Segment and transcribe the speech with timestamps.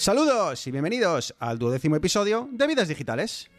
[0.00, 3.50] Saludos y bienvenidos al duodécimo episodio de Vidas Digitales.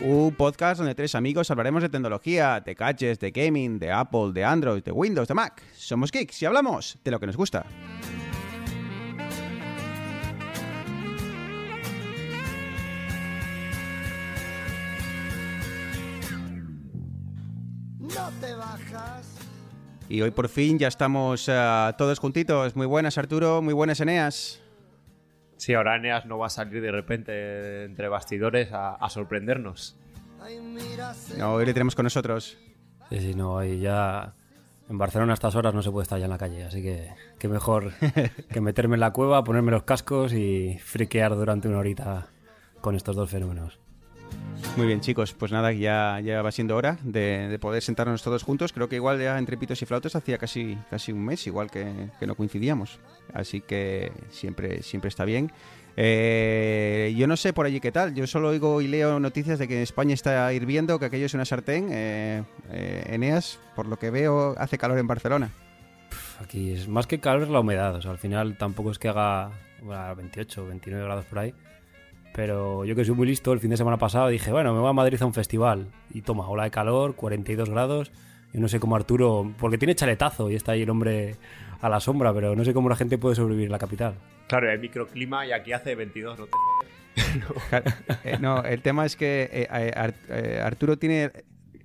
[0.00, 4.42] Un podcast donde tres amigos hablaremos de tecnología, de gadgets, de gaming, de Apple, de
[4.42, 5.62] Android, de Windows, de Mac.
[5.74, 7.66] Somos geeks y hablamos de lo que nos gusta.
[20.10, 22.74] Y hoy por fin ya estamos eh, todos juntitos.
[22.74, 24.60] Muy buenas Arturo, muy buenas Eneas.
[25.56, 29.96] Sí, ahora Eneas no va a salir de repente entre bastidores a, a sorprendernos.
[31.38, 32.58] No, hoy le tenemos con nosotros.
[33.08, 34.34] Sí, sí, no, ahí ya.
[34.88, 37.10] En Barcelona a estas horas no se puede estar ya en la calle, así que
[37.38, 37.92] qué mejor
[38.52, 42.26] que meterme en la cueva, ponerme los cascos y friquear durante una horita
[42.80, 43.78] con estos dos fenómenos.
[44.76, 48.44] Muy bien, chicos, pues nada, ya, ya va siendo hora de, de poder sentarnos todos
[48.44, 48.72] juntos.
[48.72, 52.10] Creo que igual ya entre pitos y flautas hacía casi, casi un mes, igual que,
[52.20, 53.00] no coincidíamos.
[53.34, 55.50] Así que siempre, siempre está bien.
[55.96, 58.14] Eh, yo no sé por allí qué tal.
[58.14, 61.44] Yo solo oigo y leo noticias de que España está hirviendo, que aquello es una
[61.44, 61.88] sartén.
[61.90, 65.50] Eh, eh, Eneas, por lo que veo, hace calor en Barcelona.
[66.40, 69.50] Aquí es más que calor la humedad, o al final tampoco es que haga
[69.82, 71.54] bueno, 28 29 grados por ahí.
[72.34, 74.88] Pero yo que soy muy listo, el fin de semana pasado dije, bueno, me voy
[74.90, 75.88] a Madrid a un festival.
[76.14, 78.12] Y toma, ola de calor, 42 grados.
[78.52, 81.36] Yo no sé cómo Arturo, porque tiene chaletazo y está ahí el hombre
[81.80, 84.14] a la sombra, pero no sé cómo la gente puede sobrevivir en la capital.
[84.48, 86.52] Claro, hay microclima y aquí hace 22, no te
[88.24, 91.30] Eh, no, el tema es que eh, eh, Ar- Arturo tiene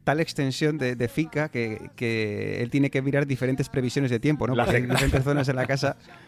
[0.03, 4.45] tal extensión de, de finca que, que él tiene que mirar diferentes previsiones de tiempo,
[4.47, 4.55] ¿no?
[4.55, 5.01] Las Porque hectáreas.
[5.01, 5.97] diferentes zonas en la casa,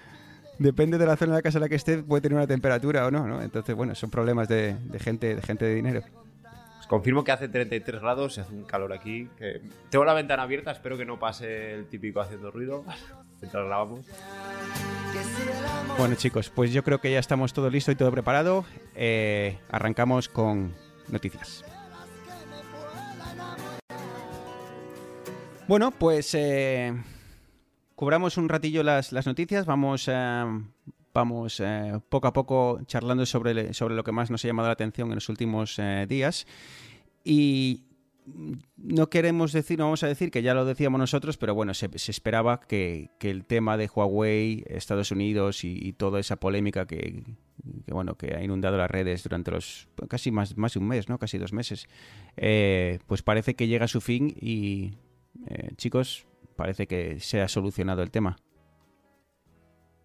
[0.60, 3.06] depende de la zona de la casa en la que esté, puede tener una temperatura
[3.08, 3.42] o no, ¿no?
[3.42, 6.02] Entonces, bueno, son problemas de, de gente, de gente de dinero.
[6.80, 9.28] Os confirmo que hace 33 grados y hace un calor aquí.
[9.38, 9.62] Que...
[9.90, 12.86] Tengo la ventana abierta, espero que no pase el típico haciendo ruido
[13.42, 14.06] mientras grabamos.
[15.98, 18.66] Bueno, chicos, pues yo creo que ya estamos todo listo y todo preparado.
[18.96, 20.74] Eh, arrancamos con
[21.10, 21.66] noticias.
[25.68, 26.94] Bueno, pues eh,
[27.98, 29.66] cubramos un ratillo las, las noticias.
[29.66, 30.46] Vamos, eh,
[31.14, 34.74] vamos eh, poco a poco charlando sobre, sobre lo que más nos ha llamado la
[34.74, 36.46] atención en los últimos eh, días.
[37.24, 37.86] Y
[38.78, 41.90] no queremos decir, no vamos a decir que ya lo decíamos nosotros, pero bueno, se,
[41.98, 47.24] se esperaba que, que el tema de Huawei, Estados Unidos y, toda esa polémica que,
[47.86, 51.10] que, bueno que ha inundado las redes durante los casi más, más de un mes,
[51.10, 51.18] ¿no?
[51.18, 51.88] Casi dos meses,
[53.08, 54.92] pues parece que llega a su fin y
[55.78, 58.36] chicos, parece que se ha solucionado el tema.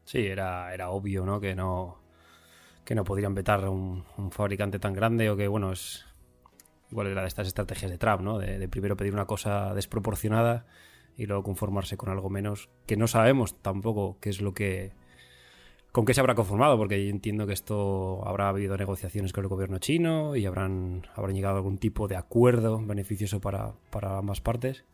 [0.05, 1.41] Sí, era, era obvio, ¿no?
[1.41, 2.01] Que no
[2.85, 6.05] que no podrían vetar un, un fabricante tan grande o que, bueno, es
[6.91, 8.39] igual era de estas estrategias de Trump, ¿no?
[8.39, 10.67] De, de primero pedir una cosa desproporcionada
[11.17, 14.93] y luego conformarse con algo menos, que no sabemos tampoco qué es lo que
[15.93, 19.49] con qué se habrá conformado, porque yo entiendo que esto habrá habido negociaciones con el
[19.49, 24.41] gobierno chino y habrán, habrán llegado a algún tipo de acuerdo beneficioso para, para ambas
[24.41, 24.87] partes.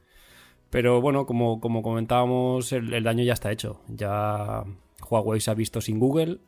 [0.71, 3.81] Pero bueno, como, como comentábamos, el, daño ya está hecho.
[3.89, 4.65] Ya
[5.09, 6.41] Huawei se ha visto sin Google,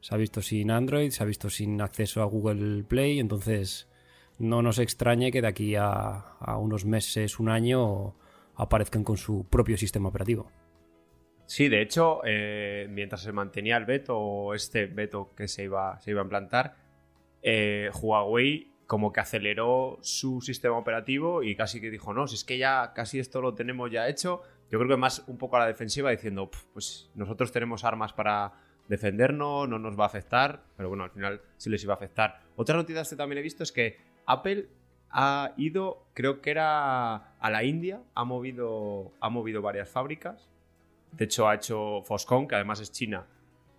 [0.00, 3.88] se ha visto sin Android, se ha visto sin acceso a Google Play, entonces
[4.38, 8.14] no nos extrañe que de aquí a, unos meses, un año,
[8.56, 10.50] aparezcan con su propio sistema operativo.
[11.46, 16.10] Sí, de hecho, eh, mientras se mantenía el veto este veto que se iba, se
[16.10, 16.76] iba a implantar,
[17.42, 22.44] eh, Huawei como que aceleró su sistema operativo y casi que dijo, no, si es
[22.44, 24.42] que ya casi esto lo tenemos ya hecho.
[24.70, 28.12] Yo creo que más un poco a la defensiva diciendo, "Pf, pues nosotros tenemos armas
[28.12, 28.52] para
[28.88, 32.40] defendernos, no nos va a afectar, pero bueno, al final sí les iba a afectar.
[32.54, 34.68] Otra noticia que también he visto es que Apple
[35.08, 40.50] ha ido, creo que era a la India, ha movido, ha movido varias fábricas.
[41.12, 43.26] De hecho, ha hecho Foxconn, que además es China,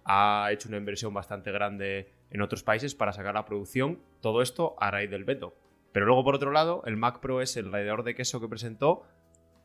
[0.05, 3.99] ha hecho una inversión bastante grande en otros países para sacar la producción.
[4.21, 5.55] Todo esto a raíz del veto.
[5.91, 9.03] Pero luego, por otro lado, el Mac Pro es el rallador de queso que presentó.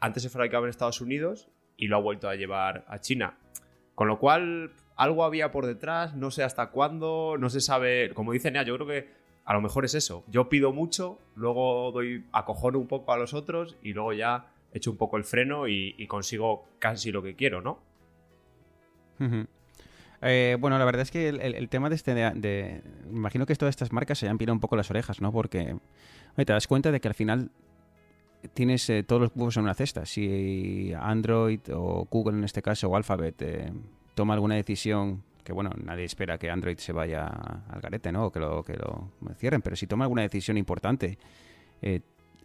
[0.00, 3.38] Antes se fabricaba en Estados Unidos y lo ha vuelto a llevar a China.
[3.94, 8.12] Con lo cual, algo había por detrás, no sé hasta cuándo, no se sabe.
[8.14, 9.08] Como dice Nea, yo creo que
[9.44, 10.24] a lo mejor es eso.
[10.28, 14.90] Yo pido mucho, luego doy acojono un poco a los otros y luego ya echo
[14.90, 17.80] un poco el freno y, y consigo casi lo que quiero, ¿no?
[20.22, 22.14] Eh, bueno, la verdad es que el, tema de este.
[22.14, 25.32] De, de- imagino que todas estas marcas se han pirado un poco las orejas, ¿no?
[25.32, 25.76] Porque
[26.36, 27.50] te das cuenta de que al final
[28.54, 30.06] tienes eh, todos los huevos en una cesta.
[30.06, 33.72] Si Android o Google en este caso o Alphabet eh,
[34.14, 38.26] toma alguna decisión que bueno, nadie espera que Android se vaya al garete, ¿no?
[38.26, 41.16] O que lo, que lo cierren, pero si toma alguna decisión importante,
[41.80, 42.00] eh,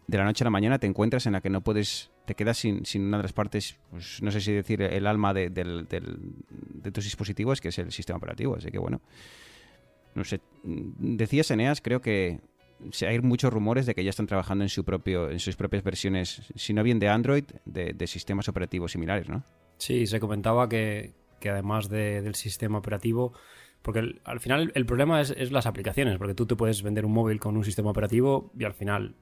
[0.07, 2.57] de la noche a la mañana te encuentras en la que no puedes, te quedas
[2.57, 6.91] sin, sin una de las partes, pues, no sé si decir el alma de, de
[6.91, 8.55] tus dispositivos, que es el sistema operativo.
[8.55, 9.01] Así que bueno,
[10.15, 10.41] no sé.
[10.63, 12.39] Decías, Eneas, creo que
[13.07, 16.41] hay muchos rumores de que ya están trabajando en, su propio, en sus propias versiones,
[16.55, 19.43] si no bien de Android, de, sistemas operativos similares, ¿no?
[19.77, 23.33] Sí, se comentaba que, que además de- del sistema operativo,
[23.81, 27.13] porque al final el problema es, es las aplicaciones, porque tú te puedes vender un
[27.13, 29.15] móvil con un sistema operativo y al final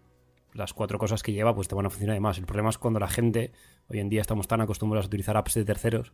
[0.53, 2.37] las cuatro cosas que lleva pues te van a funcionar de más.
[2.37, 3.51] El problema es cuando la gente,
[3.87, 6.13] hoy en día estamos tan acostumbrados a utilizar apps de terceros,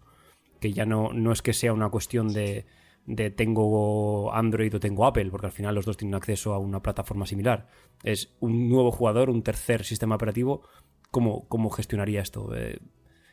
[0.60, 2.66] que ya no, no es que sea una cuestión de,
[3.06, 6.82] de tengo Android o tengo Apple, porque al final los dos tienen acceso a una
[6.82, 7.68] plataforma similar.
[8.04, 10.62] Es un nuevo jugador, un tercer sistema operativo.
[11.10, 12.54] ¿Cómo, cómo gestionaría esto?
[12.56, 12.80] Eh,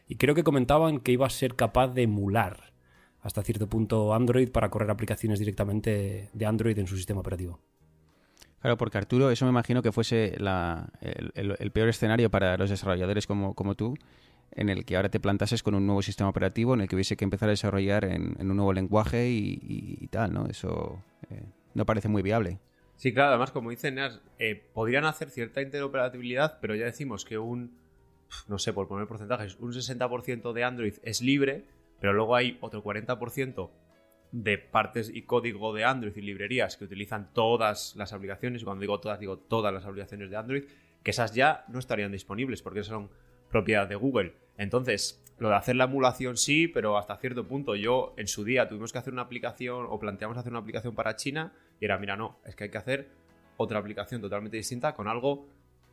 [0.06, 2.72] y creo que comentaban que iba a ser capaz de emular
[3.20, 7.60] hasta cierto punto Android para correr aplicaciones directamente de Android en su sistema operativo.
[8.64, 10.38] Claro, porque Arturo, eso me imagino que fuese
[11.34, 13.94] el, peor escenario para los desarrolladores como, como tú,
[14.52, 17.14] en el que ahora te plantases con un nuevo sistema operativo en el que hubiese
[17.14, 20.46] que empezar a desarrollar en, un nuevo lenguaje y, tal, ¿no?
[20.46, 21.42] Eso eh,
[21.74, 22.58] no parece muy viable.
[22.96, 27.36] Sí, claro, además, como dice Neas, eh, podrían hacer cierta interoperabilidad, pero ya decimos que
[27.36, 27.76] un,
[28.48, 31.66] no sé, por poner porcentajes, un 60% de Android es libre,
[32.00, 33.68] pero luego hay otro 40%
[34.34, 38.80] de partes y código de Android y librerías que utilizan todas las aplicaciones, y cuando
[38.80, 40.64] digo todas, digo todas las aplicaciones de Android,
[41.04, 43.10] que esas ya no estarían disponibles porque son
[43.48, 44.34] propiedad de Google.
[44.58, 47.76] Entonces, lo de hacer la emulación sí, pero hasta cierto punto.
[47.76, 51.14] Yo en su día tuvimos que hacer una aplicación o planteamos hacer una aplicación para
[51.14, 53.08] China y era, mira, no, es que hay que hacer
[53.56, 55.46] otra aplicación totalmente distinta con algo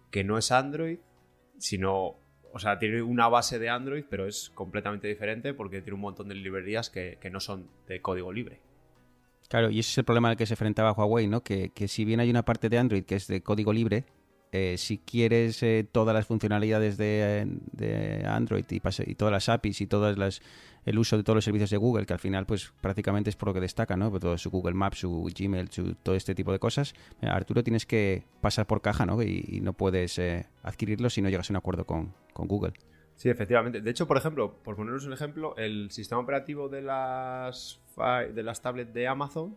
[0.10, 0.98] que no es Android,
[1.60, 2.16] sino,
[2.54, 6.28] o sea, tiene una base de Android, pero es completamente diferente porque tiene un montón
[6.28, 8.60] de librerías que, que no son de código libre.
[9.50, 11.42] Claro, y ese es el problema al que se enfrentaba Huawei, ¿no?
[11.44, 14.06] Que, que si bien hay una parte de Android que es de código libre,
[14.52, 19.82] eh, si quieres eh, todas las funcionalidades de, Android y, pase- y todas las APIs
[19.82, 20.42] y todas las
[20.84, 23.50] el uso de todos los servicios de Google, que al final pues prácticamente es por
[23.50, 24.10] lo que destaca, ¿no?
[24.10, 26.94] Por todo su Google Maps, su Gmail, su, todo este tipo de cosas.
[27.22, 29.22] eh, Arturo, tienes que pasar por caja, ¿no?
[29.22, 32.74] Y, no puedes eh, adquirirlo si no llegas a un acuerdo con, Google.
[33.16, 33.82] Sí, efectivamente.
[33.82, 37.80] De hecho, por ejemplo, por poneros un ejemplo, el sistema operativo de las
[38.64, 39.56] tablets de Amazon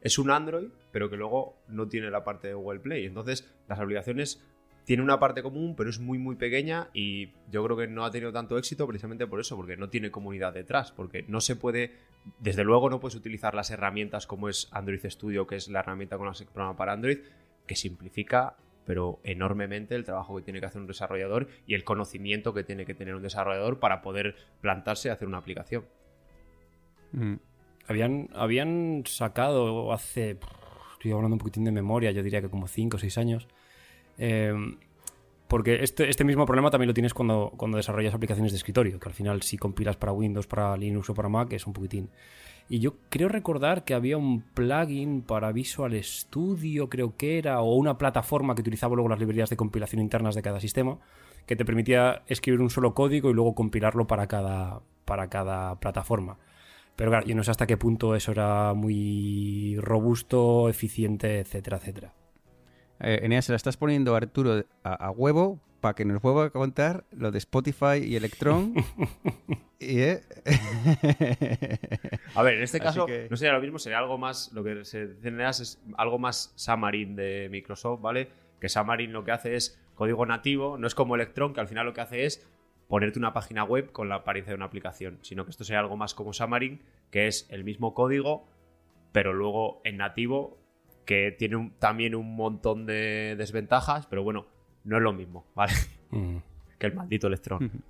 [0.00, 3.06] es un Android, pero que luego no tiene la parte de Google Play.
[3.06, 4.42] Entonces, las aplicaciones
[4.84, 8.10] tienen una parte común, pero es muy, muy pequeña y yo creo que no ha
[8.10, 11.94] tenido tanto éxito precisamente por eso, porque no tiene comunidad detrás, porque no se puede,
[12.38, 16.16] desde luego no puedes utilizar las herramientas como es Android Studio, que es la herramienta
[16.16, 17.18] con la que se programa para Android,
[17.66, 18.56] que simplifica
[18.86, 22.86] pero enormemente el trabajo que tiene que hacer un desarrollador y el conocimiento que tiene
[22.86, 25.84] que tener un desarrollador para poder plantarse y hacer una aplicación.
[27.12, 27.34] Mm.
[27.88, 30.38] Habían, habían sacado hace.
[30.94, 33.48] Estoy hablando un poquitín de memoria, yo diría que como 5 o 6 años.
[34.18, 34.54] eh,
[35.48, 39.08] porque este, este mismo problema también lo tienes cuando, cuando desarrollas aplicaciones de escritorio, que
[39.08, 42.10] al final si compilas para Windows, para Linux o para Mac es un poquitín.
[42.68, 47.74] Y yo creo recordar que había un plugin para Visual Studio, creo que era, o
[47.76, 50.98] una plataforma que utilizaba luego las librerías de compilación internas de cada sistema,
[51.46, 56.38] que te permitía escribir un solo código y luego compilarlo para cada, para cada plataforma.
[56.96, 62.14] Pero claro, yo no sé hasta qué punto eso era muy robusto, eficiente, etcétera, etcétera.
[63.00, 66.46] Eh, Eneas, se la estás poniendo a Arturo a, a huevo para que nos vuelva
[66.46, 68.74] a contar lo de Spotify y Electron.
[69.78, 70.22] y, eh,
[72.34, 74.64] A ver, en este Así caso que- no sería lo mismo, sería algo más, lo
[74.64, 78.28] que se dice en EAS es algo más Xamarin de Microsoft, ¿vale?
[78.60, 81.86] Que Xamarin lo que hace es código nativo, no es como Electron, que al final
[81.86, 82.46] lo que hace es
[82.88, 85.96] ponerte una página web con la apariencia de una aplicación, sino que esto sería algo
[85.96, 88.46] más como Xamarin, que es el mismo código,
[89.12, 90.58] pero luego en nativo,
[91.04, 94.46] que tiene un- también un montón de desventajas, pero bueno,
[94.84, 95.72] no es lo mismo, ¿vale?
[96.10, 96.36] Mm.
[96.78, 97.70] Que el maldito Electron.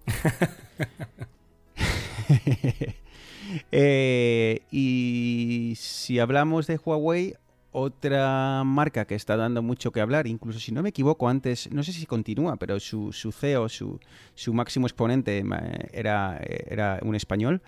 [3.71, 7.35] Eh, y si hablamos de Huawei,
[7.79, 11.83] otra marca que está dando mucho que hablar, incluso si no me equivoco antes, no
[11.83, 14.01] sé si continúa, pero su, su CEO, su,
[14.35, 15.45] su máximo exponente
[15.93, 17.61] era, era un español,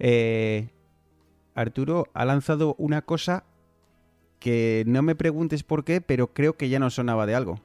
[0.00, 0.68] eh,
[1.54, 3.44] Arturo ha lanzado una cosa
[4.40, 7.60] que no me preguntes por qué, pero creo que ya no sonaba de algo.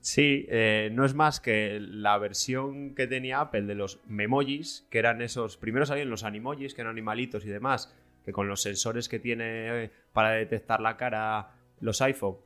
[0.00, 4.98] Sí, eh, no es más que la versión que tenía Apple de los memojis, que
[4.98, 5.56] eran esos.
[5.56, 7.96] Primero salían los animojis, que eran animalitos y demás,
[8.26, 12.36] que con los sensores que tiene eh, para detectar la cara los iPhone,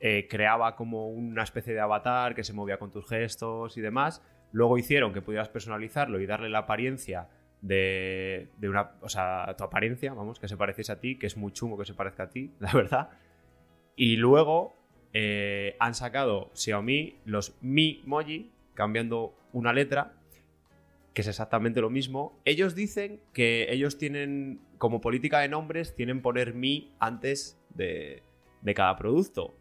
[0.00, 4.24] eh, creaba como una especie de avatar que se movía con tus gestos y demás.
[4.50, 7.28] Luego hicieron que pudieras personalizarlo y darle la apariencia
[7.60, 8.92] de, de una.
[9.02, 11.84] O sea, tu apariencia, vamos, que se pareciese a ti, que es muy chungo que
[11.84, 13.10] se parezca a ti, la verdad.
[13.94, 14.74] Y luego
[15.12, 20.14] eh, han sacado Xiaomi los Mi Moji, cambiando una letra,
[21.18, 22.38] que es exactamente lo mismo.
[22.44, 28.22] Ellos dicen que ellos tienen, como política de nombres, tienen poner Mi antes de,
[28.62, 29.52] de cada producto.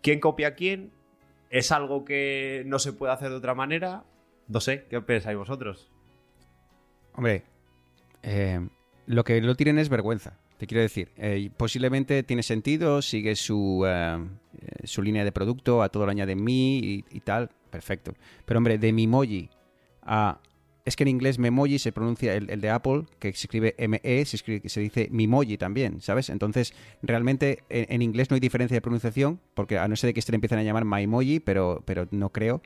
[0.00, 0.92] ¿Quién copia quién?
[1.50, 4.04] ¿Es algo que no se puede hacer de otra manera?
[4.48, 5.92] No sé, ¿qué pensáis vosotros?
[7.12, 7.42] Hombre,
[8.22, 8.66] eh,
[9.04, 10.38] lo que no tienen es vergüenza.
[10.56, 14.26] Te quiero decir, eh, posiblemente tiene sentido, sigue su, eh,
[14.84, 18.14] su línea de producto, a todo lo añade mi y, y tal, perfecto.
[18.46, 19.50] Pero hombre, de Mimoji
[20.84, 24.24] Es que en inglés Memoji se pronuncia el, el de Apple, que se escribe ME,
[24.24, 26.30] se, escribe, se dice Mimoji también, ¿sabes?
[26.30, 30.20] Entonces, realmente en, inglés no hay diferencia de pronunciación, porque a no ser de que
[30.20, 32.62] este le empiecen a llamar Maimoji, pero, pero no creo.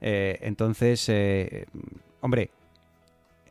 [0.00, 1.66] Eh, entonces, eh,
[2.20, 2.50] hombre,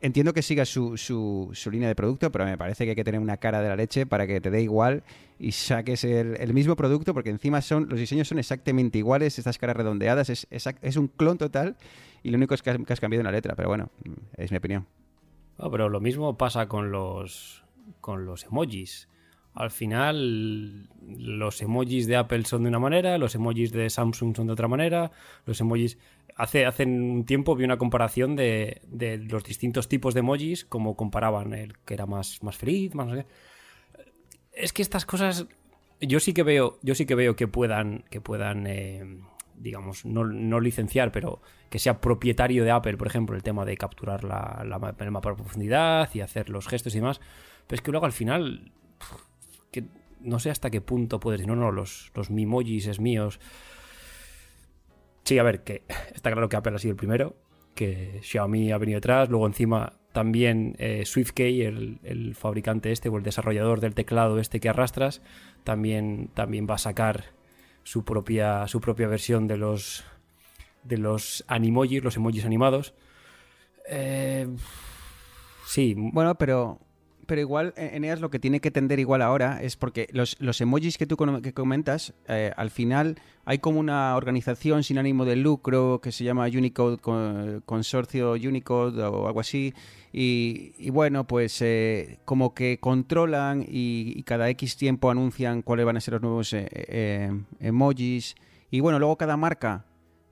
[0.06, 3.20] entiendo que siga su, su, línea de producto, pero me parece que hay que tener
[3.20, 5.02] una cara de la leche para que te dé igual
[5.38, 9.76] y saques el, mismo producto, porque encima son los diseños son exactamente iguales, estas caras
[9.76, 11.76] redondeadas, es, es un clon total
[12.22, 13.90] y lo único es que has, cambiado una letra, pero bueno,
[14.36, 14.86] es mi opinión.
[15.58, 17.62] Ah, pero lo mismo pasa con los
[18.00, 19.08] con los emojis.
[19.54, 24.48] Al final, los emojis de Apple son de una manera, los emojis de Samsung son
[24.48, 25.12] de otra manera,
[25.46, 25.98] los emojis...
[26.36, 30.94] Hace, hace un tiempo vi una comparación de, de los distintos tipos de emojis, como
[30.94, 33.24] comparaban el que era más, más feliz, más.
[34.52, 35.46] Es que estas cosas
[36.00, 39.20] yo sí que veo, yo sí que veo que puedan, que puedan, eh,
[39.56, 41.40] digamos, no, no licenciar, pero
[41.70, 45.30] que sea propietario de Apple, por ejemplo, el tema de capturar la, la, el mapa
[45.30, 47.20] de profundidad y hacer los gestos y demás.
[47.66, 48.72] Pero es que luego al final,
[49.70, 49.84] que
[50.20, 53.40] no sé hasta qué punto puedes decir, no, no, los, los Mimojis es míos.
[55.26, 55.82] Sí, a ver, que
[56.14, 57.34] está claro que Apple ha sido el primero,
[57.74, 63.24] que Xiaomi ha venido detrás, luego encima también eh, SwiftKey, el, fabricante este o el
[63.24, 65.20] desarrollador del teclado este que arrastras,
[65.64, 67.24] también, también va a sacar
[67.82, 70.04] su propia, su propia versión de los
[70.84, 72.94] de los animojis, los emojis animados.
[73.88, 74.46] Eh,
[75.66, 76.78] sí, Bueno, pero,
[77.26, 80.60] pero igual, eh, Eneas, lo que tiene que tender igual ahora es porque los, los
[80.60, 85.36] emojis que tú que comentas, eh, al final hay como una organización sin ánimo de
[85.36, 89.74] lucro que se llama Unicode Con- Consorcio Unicode o algo así.
[90.12, 95.96] Y, y bueno, pues eh, como que controlan y, cada X tiempo anuncian cuáles van
[95.96, 97.30] a ser los nuevos eh,
[97.60, 98.34] emojis.
[98.70, 99.84] Y bueno, luego cada marca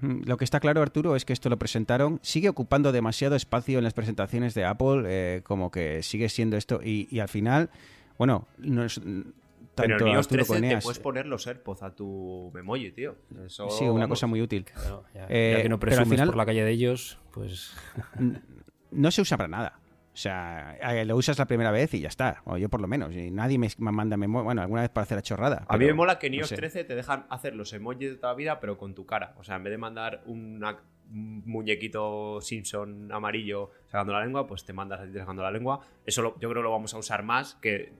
[0.00, 2.18] Mm, Lo que está claro, Arturo, es que esto lo presentaron.
[2.22, 6.80] Sigue ocupando demasiado espacio en las presentaciones de Apple, eh, como que sigue siendo esto.
[6.82, 7.70] Y, y al final,
[8.18, 9.34] bueno, nos, tanto
[9.74, 13.16] Pero en iOS Arturo 13 como te puedes poner los AirPods a tu memoji, tío.
[13.46, 14.08] Eso, Sí, una vamos.
[14.10, 14.64] cosa muy útil.
[14.64, 17.72] Claro, ya, Eh, ya que no al presumes final- por la calle de ellos, pues...
[18.92, 19.78] No se usa para nada.
[20.12, 22.42] O sea, eh, lo usas la primera vez y ya está.
[22.44, 23.14] O yo por lo menos.
[23.14, 24.44] Y nadie me, manda memoria.
[24.44, 25.64] Bueno, alguna vez para hacer la chorrada.
[25.68, 26.56] A mí me mola que en no iOS sé.
[26.56, 29.34] 13 te dejan hacer los emojis de toda la vida, pero con tu cara.
[29.38, 30.78] O sea, en vez de mandar una-
[31.12, 35.80] un muñequito Simpson amarillo sacando la lengua, pues te mandas a ti sacando la lengua.
[36.04, 37.92] Eso lo- yo creo que lo vamos a usar más que.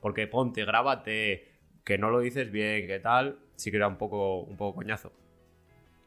[0.00, 1.46] Porque ponte, grábate,
[1.84, 3.38] que no lo dices bien, que tal.
[3.56, 5.12] Sí que era un poco, un poco coñazo.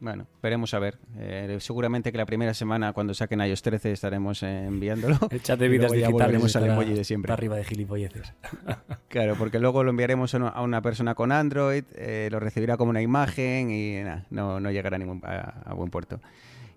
[0.03, 0.97] Bueno, veremos a ver.
[1.17, 5.17] Eh, seguramente que la primera semana, cuando saquen iOS 13, estaremos eh, enviándolo.
[5.29, 7.31] El chat de vidas digitales al emoji de siempre.
[7.31, 8.33] arriba de gilipolleces.
[9.07, 13.01] Claro, porque luego lo enviaremos a una- persona con Android, eh, lo recibirá como una
[13.01, 16.19] imagen y nah, no, no llegará a, ningún, a, a buen puerto.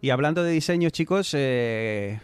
[0.03, 2.21] Y hablando de diseño, chicos, eh,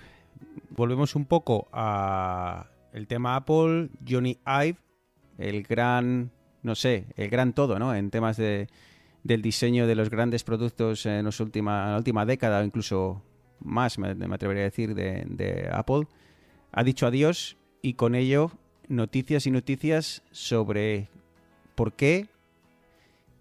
[0.70, 4.76] volvemos un poco a el tema Apple, Johnny Ive,
[5.38, 6.30] el gran,
[6.62, 7.92] no sé, el gran todo, ¿no?
[7.94, 8.68] En temas de,
[9.24, 13.22] del diseño de los grandes productos en, los última, la última década o incluso
[13.60, 16.06] más, me, me atrevería a decir, de, de Apple,
[16.72, 18.50] ha dicho adiós y con ello
[18.88, 21.08] noticias y noticias sobre
[21.74, 22.28] por qué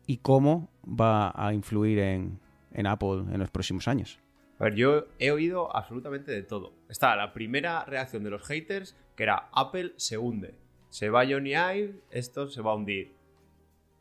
[0.06, 2.40] y cómo va a influir en,
[2.74, 4.20] en Apple en los próximos años.
[4.60, 6.74] A ver, yo he oído absolutamente de todo.
[6.88, 10.54] Está la primera reacción de los haters, que era Apple se hunde.
[10.90, 13.12] Se va Johnny Ive, esto se va a hundir.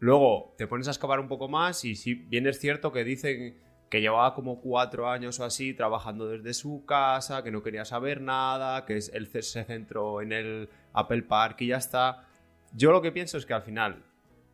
[0.00, 3.58] Luego te pones a excavar un poco más y si bien es cierto que dicen
[3.90, 8.22] que llevaba como cuatro años o así trabajando desde su casa, que no quería saber
[8.22, 12.26] nada, que él se centró en el Apple Park y ya está.
[12.72, 14.02] Yo lo que pienso es que al final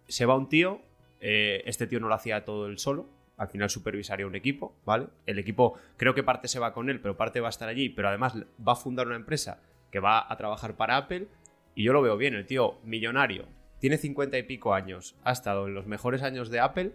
[0.09, 0.81] se va un tío,
[1.21, 5.09] eh, este tío no lo hacía todo él solo, al final supervisaría un equipo, ¿vale?
[5.27, 7.89] El equipo creo que parte se va con él, pero parte va a estar allí,
[7.89, 9.61] pero además va a fundar una empresa
[9.93, 11.29] que va a trabajar para Apple
[11.75, 13.47] y yo lo veo bien, el tío millonario,
[13.79, 16.93] tiene 50 y pico años, ha estado en los mejores años de Apple,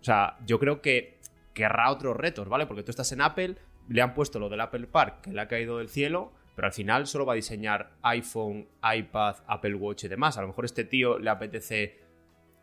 [0.00, 1.20] o sea, yo creo que
[1.54, 2.66] querrá otros retos, ¿vale?
[2.66, 3.56] Porque tú estás en Apple,
[3.88, 6.72] le han puesto lo del Apple Park, que le ha caído del cielo, pero al
[6.72, 10.36] final solo va a diseñar iPhone, iPad, Apple Watch y demás.
[10.38, 12.00] A lo mejor este tío le apetece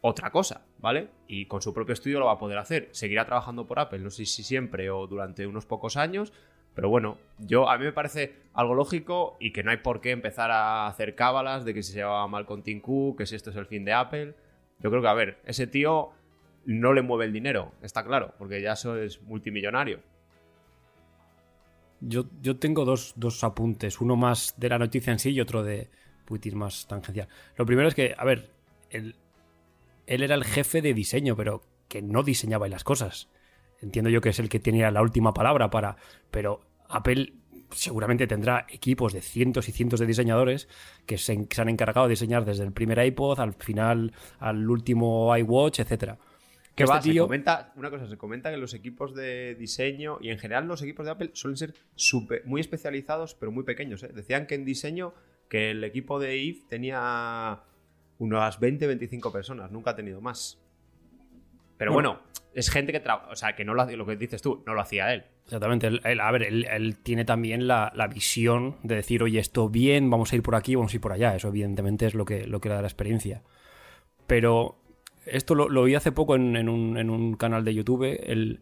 [0.02, 1.10] otra cosa, ¿vale?
[1.28, 2.90] Y con su propio estudio lo va a poder hacer.
[2.92, 6.34] Seguirá trabajando por Apple, no sé si siempre o durante unos pocos años,
[6.80, 10.12] pero bueno, yo a mí me parece algo lógico y que no hay por qué
[10.12, 13.50] empezar a hacer cábalas de que se llevaba mal con Tim Cook, que si esto
[13.50, 14.34] es el fin de Apple.
[14.80, 16.12] Yo creo que, a ver, ese tío
[16.64, 20.00] no le mueve el dinero, está claro, porque ya eso es multimillonario.
[22.00, 25.64] Yo, yo tengo dos, dos apuntes, uno más de la noticia en sí y otro
[25.64, 25.90] de
[26.24, 27.28] Puitir más tangencial.
[27.58, 28.52] Lo primero es que, a ver,
[28.90, 29.18] él,
[30.08, 33.28] él era el jefe de diseño, pero que no diseñaba las cosas.
[33.82, 35.96] Entiendo yo que es el que tenía la última palabra para.
[36.32, 37.34] Pero Apple
[37.72, 40.68] seguramente tendrá equipos de cientos y cientos de diseñadores
[41.06, 45.36] que se, se han encargado de diseñar desde el primer iPod al final, al último
[45.38, 46.18] iWatch, etcétera.
[46.76, 50.18] Que Este va, se tío- comenta, una cosa, se comenta que los equipos de diseño
[50.22, 51.74] y en general los equipos de Apple suelen ser
[52.46, 54.02] muy especializados, pero muy pequeños.
[54.04, 54.12] ¿eh?
[54.14, 55.14] Decían que en diseño
[55.50, 57.60] que el equipo de Eve tenía
[58.18, 60.58] unas 20-25 personas, nunca ha tenido más.
[61.78, 62.14] Pero Bueno.
[62.14, 64.74] bueno, es gente que trabaja, o sea, que no lo, lo que dices tú, no
[64.74, 65.24] lo hacía él.
[65.46, 65.88] Exactamente.
[65.88, 70.10] Él, a ver, él, él tiene también la, la visión de decir, oye, esto bien,
[70.10, 71.36] vamos a ir por aquí, vamos a ir por allá.
[71.36, 73.44] Eso, evidentemente, es lo que, lo que le da la experiencia.
[74.28, 74.80] Pero
[75.26, 78.20] esto lo, lo vi hace poco en, en un, en un canal de YouTube.
[78.24, 78.62] El,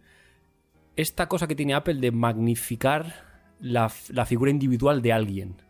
[0.96, 3.26] esta cosa que tiene Apple de magnificar
[3.60, 5.62] la, la figura individual de alguien.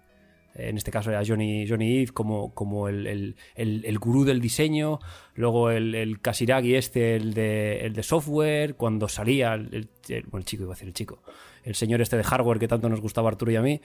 [0.58, 4.42] En este caso era Johnny, Johnny Ive como, como el, el, el- el gurú del
[4.42, 5.00] diseño,
[5.36, 10.46] luego el, el Kasiragi este, el de, el de software, cuando salía el, bueno, el
[10.46, 11.22] chico iba a decir el chico,
[11.64, 13.82] el señor este de hardware que tanto nos gustaba a Arturo y a mí,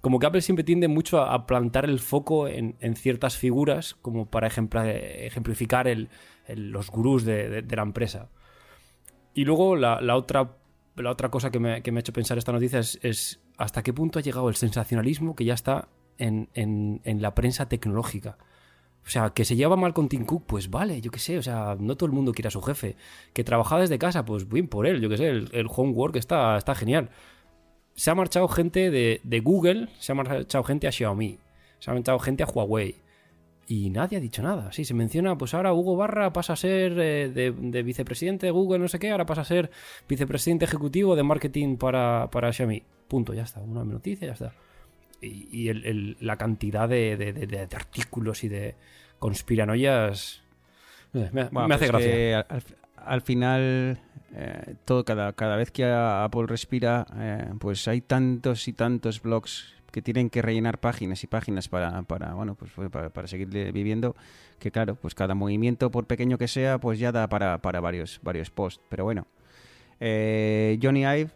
[0.00, 4.26] como que Apple siempre tiende mucho a, plantar el foco en, en ciertas figuras como
[4.26, 6.08] para ejemplificar el-
[6.48, 8.28] los gurús de, la empresa.
[9.34, 10.56] Y luego la, otra,
[10.96, 13.92] la otra cosa que me, que me ha hecho pensar esta noticia es hasta qué
[13.92, 18.36] punto ha llegado el sensacionalismo que ya está en, en- la prensa tecnológica.
[19.06, 21.42] O sea, que se lleva mal con Tim Cook, pues vale, yo qué sé, o
[21.42, 22.96] sea, no todo el mundo quiere a su jefe.
[23.34, 26.56] Que trabajaba desde casa, pues bien por él, yo qué sé, el, el homework está,
[26.56, 27.10] está genial.
[27.94, 31.38] Se ha marchado gente de, de Google, se ha marchado gente a Xiaomi,
[31.78, 32.96] se ha marchado gente a Huawei.
[33.66, 34.72] Y nadie ha dicho nada.
[34.72, 38.52] Sí, se menciona, pues ahora Hugo Barra pasa a ser eh, de, de vicepresidente de
[38.52, 39.70] Google, no sé qué, ahora pasa a ser
[40.08, 42.82] vicepresidente ejecutivo de marketing para, para Xiaomi.
[43.08, 43.60] Punto, ya está.
[43.60, 44.52] Una noticia, ya está.
[45.20, 48.74] Y, y el- el- la cantidad de, de- de- de artículos y de
[49.18, 50.42] conspiranoias
[51.12, 52.10] me, Bueno, me hace pues gracia.
[52.10, 52.62] que al, al-
[52.96, 53.98] al final,
[54.34, 59.74] eh, todo, cada, cada vez que Apple respira, eh, pues hay tantos y tantos blogs
[59.92, 63.48] que tienen que rellenar páginas y páginas para, para bueno, pues fue para, para seguir
[63.72, 64.16] viviendo,
[64.58, 68.18] que claro, pues cada movimiento, por pequeño que sea, pues ya da para, para varios,
[68.22, 68.82] varios posts.
[68.88, 69.26] Pero bueno,
[70.00, 71.30] eh, Johnny Ive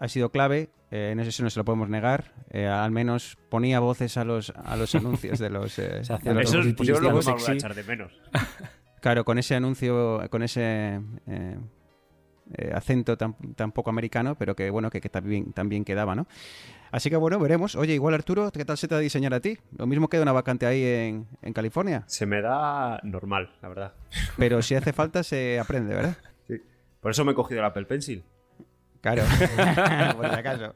[0.00, 2.32] ha sido clave, eh, en eso no se lo podemos negar.
[2.50, 6.32] eh, al menos ponía voces a los, a los anuncios de los, eh, Se hacía
[6.34, 8.12] de los Eso es- Los yo lo voy a echar de menos.
[9.00, 11.56] Claro, con ese anuncio, con ese eh,
[12.54, 16.26] eh, acento tan, tan poco americano, pero que bueno, que, que también, también quedaba, ¿no?
[16.92, 17.76] Así que bueno, veremos.
[17.76, 19.56] Oye, igual Arturo, ¿qué tal se te da diseñar a ti?
[19.78, 23.94] Lo mismo queda una vacante ahí en, en California, Se me da normal, la verdad.
[24.36, 26.18] pero si hace falta se aprende, ¿verdad?
[27.00, 28.22] Por eso me he cogido el Apple Pencil.
[29.00, 29.22] Claro,
[30.16, 30.74] por si acaso.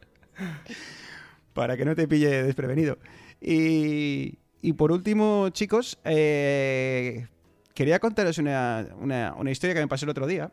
[1.52, 2.98] Para que no te pille desprevenido.
[3.40, 7.26] Y, y por último, chicos, eh,
[7.74, 10.52] quería contaros una, una- una historia que me pasó el otro día.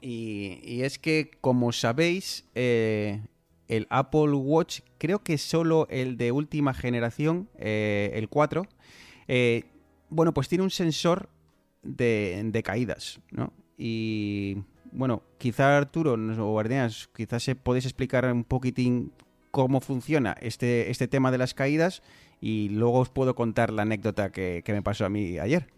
[0.00, 3.22] Y, y es que, como sabéis, eh,
[3.68, 8.66] el Apple Watch, creo que solo el de última generación, eh, el 4,
[9.28, 9.64] eh,
[10.10, 11.28] bueno, pues tiene un sensor
[11.82, 13.52] de, de caídas, ¿no?
[13.78, 14.58] Y
[14.92, 16.62] bueno, quizá Arturo o
[17.14, 19.12] quizás se podéis explicar un poquitín
[19.50, 22.02] cómo funciona este, este tema de las caídas
[22.40, 25.68] y luego os puedo contar la anécdota que, que me pasó a mí ayer.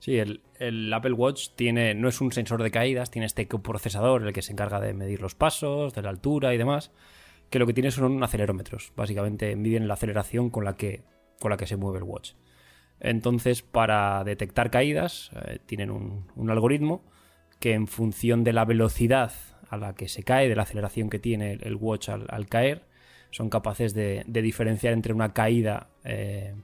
[0.00, 4.26] Sí, el, el Apple Watch tiene, no es un sensor de caídas, tiene este procesador
[4.26, 6.92] el que se encarga de medir los pasos, de la altura y demás,
[7.50, 8.92] que lo que tiene son acelerómetros.
[8.96, 11.02] Básicamente miden la aceleración con la que,
[11.40, 12.32] con la que se mueve el watch.
[13.00, 17.04] Entonces, para detectar caídas, eh, tienen un, un algoritmo
[17.58, 19.32] que en función de la velocidad
[19.68, 22.86] a la que se cae, de la aceleración que tiene el, watch al, caer,
[23.30, 26.54] son capaces de, diferenciar entre una caída eh,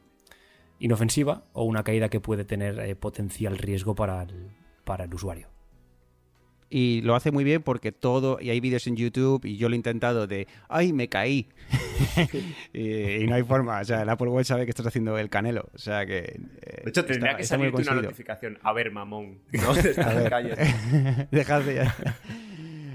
[0.78, 5.54] inofensiva o una caída que puede tener eh, potencial riesgo para el usuario.
[6.77, 9.75] Y lo hace muy bien porque todo, y hay vídeos en YouTube, y yo lo
[9.75, 11.47] he intentado de, ¡ay, me caí!
[12.73, 15.31] y, y no hay forma, o sea, el Apple Watch sabe que estás haciendo el
[15.31, 16.19] canelo, o sea que...
[16.63, 18.59] eh, De hecho, tendría está- que salirte una notificación.
[18.63, 19.39] A ver, mamón.
[19.53, 19.73] ¿no?
[21.31, 21.95] Dejadme ya.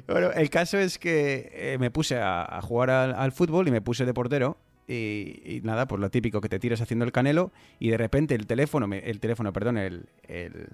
[0.07, 3.71] Bueno, el caso es que eh, me puse a, a jugar al, al fútbol y
[3.71, 4.57] me puse de portero.
[4.87, 8.33] Y, y nada, pues lo típico que te tiras haciendo el canelo y de repente
[8.33, 10.67] el teléfono, me- el teléfono, perdón, el, el-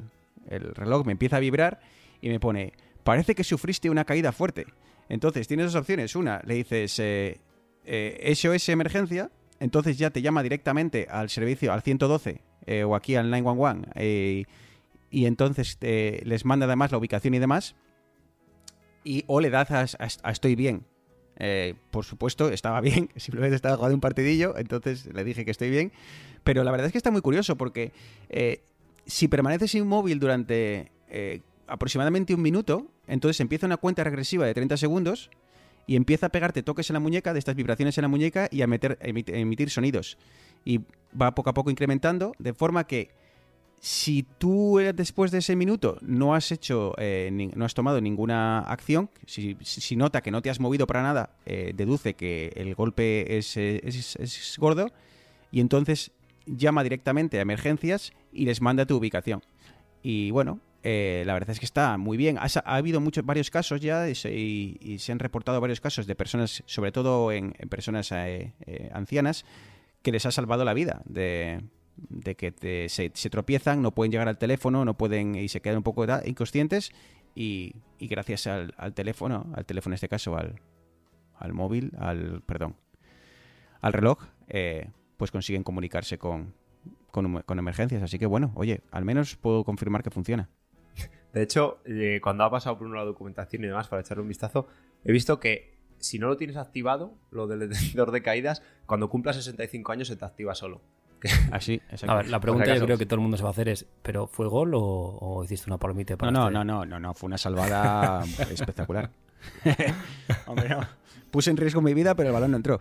[0.50, 1.82] el reloj me empieza a vibrar
[2.22, 2.72] y me pone,
[3.06, 4.66] parece que sufriste una caída fuerte.
[5.08, 6.16] Entonces tienes dos opciones.
[6.16, 7.40] Una, le dices eh,
[7.86, 13.16] eh, SOS emergencia, entonces ya te llama directamente al servicio, al 112 eh, o aquí
[13.16, 14.44] al 911 eh,
[15.12, 17.76] y entonces eh, les manda además la ubicación y demás
[19.04, 19.86] y o le das a,
[20.24, 20.84] a- estoy bien.
[21.92, 25.92] Por supuesto, estaba bien, simplemente estaba jugando un partidillo, entonces le dije que estoy bien.
[26.44, 27.92] Pero la verdad es que está muy curioso porque
[29.06, 30.92] si permaneces inmóvil durante
[31.68, 35.30] aproximadamente un minuto, entonces empieza una cuenta regresiva de 30 segundos
[35.88, 38.62] y empieza a pegarte toques en la muñeca, de estas vibraciones en la muñeca y
[38.62, 40.18] a meter, emit- emitir sonidos.
[40.64, 40.82] Y
[41.20, 43.10] va poco a poco incrementando, de forma que
[43.82, 48.60] si tú eh, después de ese minuto no has hecho, eh, no has tomado ninguna
[48.62, 49.56] acción, si,
[49.96, 54.16] nota que no te has movido para nada, eh, deduce que el golpe es, es-
[54.16, 54.88] es gordo
[55.52, 56.12] y entonces
[56.48, 59.42] llama directamente a emergencias y les manda tu ubicación.
[60.02, 62.38] Y bueno, eh, la verdad es que está muy bien.
[62.38, 66.62] Ha, habido muchos, varios casos ya y y- se han reportado varios casos de personas,
[66.68, 69.46] sobre todo en, personas eh, eh, ancianas,
[70.04, 71.64] que les ha salvado la vida de,
[72.38, 76.06] que se, tropiezan, no pueden llegar al teléfono, no pueden y se quedan un poco
[76.24, 76.92] inconscientes
[77.34, 80.62] y, y gracias al, al teléfono, al teléfono en este caso, al,
[81.40, 82.76] al móvil, al perdón,
[83.82, 84.20] al reloj,
[85.18, 86.54] pues consiguen comunicarse con,
[87.10, 88.04] con emergencias.
[88.04, 90.48] Así que bueno, oye, al menos puedo confirmar que funciona.
[91.36, 94.68] De hecho, eh, cuando ha pasado por una documentación y demás para echarle un vistazo,
[95.04, 99.36] he visto que si no lo tienes activado, lo del detector de caídas, cuando cumplas
[99.36, 100.80] 65 años se te activa solo.
[101.52, 102.12] Así, exacto.
[102.14, 103.86] A ver, la pregunta yo creo que todo el mundo se va a hacer es,
[104.02, 107.00] ¿pero fue gol o, o hiciste una palomita para No, no, este- no, no, no,
[107.02, 109.10] no, fue una salvada espectacular.
[110.48, 110.80] Hombre, no.
[111.32, 112.80] Puse en riesgo mi vida, pero el balón no entró.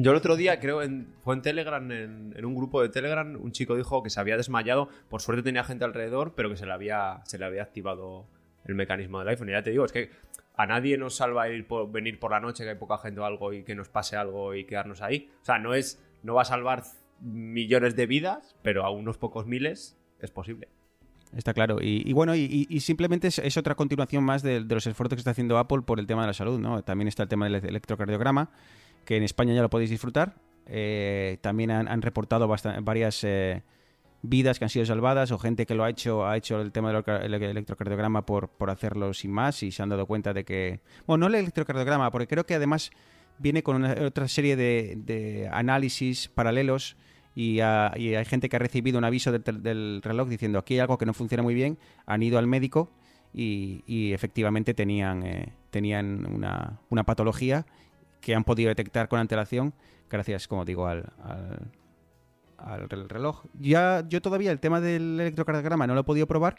[0.00, 3.36] Yo el otro día, creo, en, fue en Telegram, en, en un grupo de Telegram,
[3.40, 4.88] un chico dijo que se había desmayado.
[5.08, 8.26] Por suerte tenía gente alrededor, pero que se le había, se le había activado
[8.64, 9.48] el mecanismo del iPhone.
[9.48, 10.10] Y ya te digo, es que
[10.54, 13.24] a nadie nos salva ir por, venir por la noche, que hay poca gente o
[13.24, 15.30] algo, y que nos pase algo y quedarnos ahí.
[15.42, 16.84] O sea, no es, no va a salvar
[17.20, 20.68] millones de vidas, pero a unos pocos miles es posible.
[21.36, 21.78] Está claro.
[21.80, 25.20] Y, y bueno, y, simplemente es, es otra continuación más de, de los esfuerzos que
[25.20, 26.82] está haciendo Apple por el tema de la salud, ¿no?
[26.82, 28.50] También está el tema del electrocardiograma,
[29.08, 30.34] que en España ya lo podéis disfrutar.
[30.66, 33.62] Eh, también han, reportado varias eh,
[34.20, 36.92] vidas que han sido salvadas o gente que lo ha hecho, ha hecho el tema
[36.92, 40.80] del electrocardiograma por, por hacerlo sin más y se han dado cuenta de que...
[41.06, 42.90] Bueno, no el electrocardiograma, porque creo que además
[43.38, 46.98] viene con una- otra serie de, de análisis paralelos
[47.34, 50.98] y, hay gente que ha recibido un aviso tel- del reloj diciendo aquí hay algo
[50.98, 52.90] que no funciona muy bien, han ido al médico
[53.32, 57.64] y, y efectivamente tenían, eh, tenían una, una patología
[58.20, 59.74] que han podido detectar con antelación
[60.10, 61.70] gracias, como digo, al, al,
[62.56, 63.44] al rel- reloj.
[63.58, 66.56] Ya, yo todavía el tema del electrocardiograma no lo he podido probar.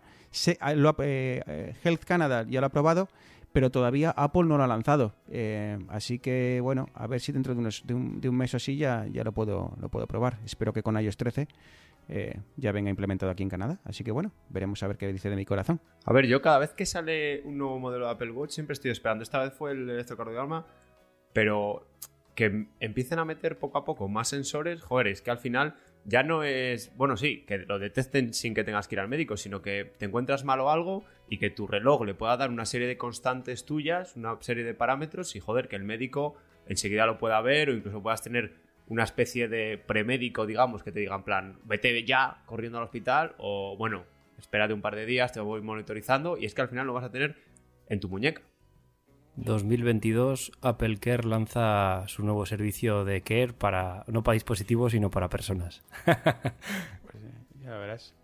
[0.61, 3.09] Ah, eh, eh, Health Canada ya lo ha probado,
[3.51, 5.15] pero todavía Apple no lo ha lanzado.
[5.27, 8.53] Eh, así que, bueno, a ver si dentro de, unos- de un, de un mes
[8.53, 10.37] o así ya, ya lo, puedo, lo puedo probar.
[10.45, 11.47] Espero que con iOS 13
[12.11, 13.79] eh, ya venga implementado aquí en Canadá.
[13.83, 15.81] Así que, bueno, veremos a ver qué dice de mi corazón.
[16.05, 18.91] A ver, yo cada vez que sale un nuevo modelo de Apple Watch siempre estoy
[18.91, 19.23] esperando.
[19.23, 20.65] Esta vez fue el electrocardiograma,
[21.33, 21.87] pero
[22.35, 26.23] que empiecen a meter poco a poco más sensores, joder, es que al final ya
[26.23, 29.61] no es, bueno, sí, que lo detecten sin que tengas que ir al médico, sino
[29.61, 32.87] que te encuentras mal o algo y que tu reloj le pueda dar una serie
[32.87, 37.41] de constantes tuyas, una serie de parámetros y joder, que el médico enseguida lo pueda
[37.41, 38.53] ver o incluso puedas tener
[38.87, 43.35] una especie de premédico, digamos, que te diga en plan, vete ya corriendo al hospital
[43.37, 44.05] o bueno,
[44.37, 47.03] espérate un par de días, te voy monitorizando y es que al final lo vas
[47.03, 47.35] a tener
[47.87, 48.41] en tu muñeca.
[49.35, 55.29] 2022, Apple Care lanza su nuevo servicio de Care para no para dispositivos, sino para
[55.29, 55.81] personas.
[57.61, 58.15] Ya verás.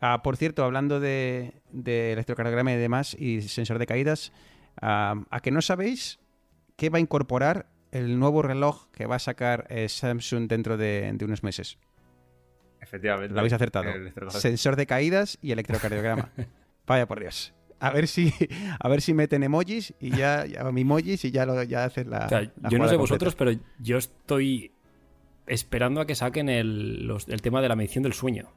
[0.00, 4.32] Ah, por cierto, hablando de, de electrocardiograma y demás y sensor de caídas,
[4.80, 6.18] ah, ¿a que no sabéis
[6.76, 11.12] qué va a incorporar el nuevo reloj que va a sacar eh, Samsung dentro de,
[11.14, 11.78] de unos meses?
[12.80, 13.34] Efectivamente.
[13.34, 13.90] Lo habéis acertado.
[14.30, 16.30] Sensor de caídas y electrocardiograma.
[16.86, 17.54] Vaya por Dios.
[17.80, 18.32] A ver si,
[18.80, 22.26] a ver si meten emojis y ya, ya emojis y ya lo ya haces la.
[22.26, 22.96] O sea, la yo no sé completa.
[22.98, 24.72] vosotros, pero yo estoy
[25.46, 28.48] esperando a que saquen el, los- el tema de la medición del sueño.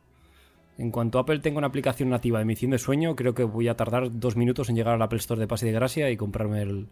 [0.78, 3.76] En cuanto Apple tenga una aplicación nativa de medición de sueño, creo que voy a
[3.76, 6.88] tardar dos minutos en llegar al Apple Store de Pase de Gracia y comprarme el,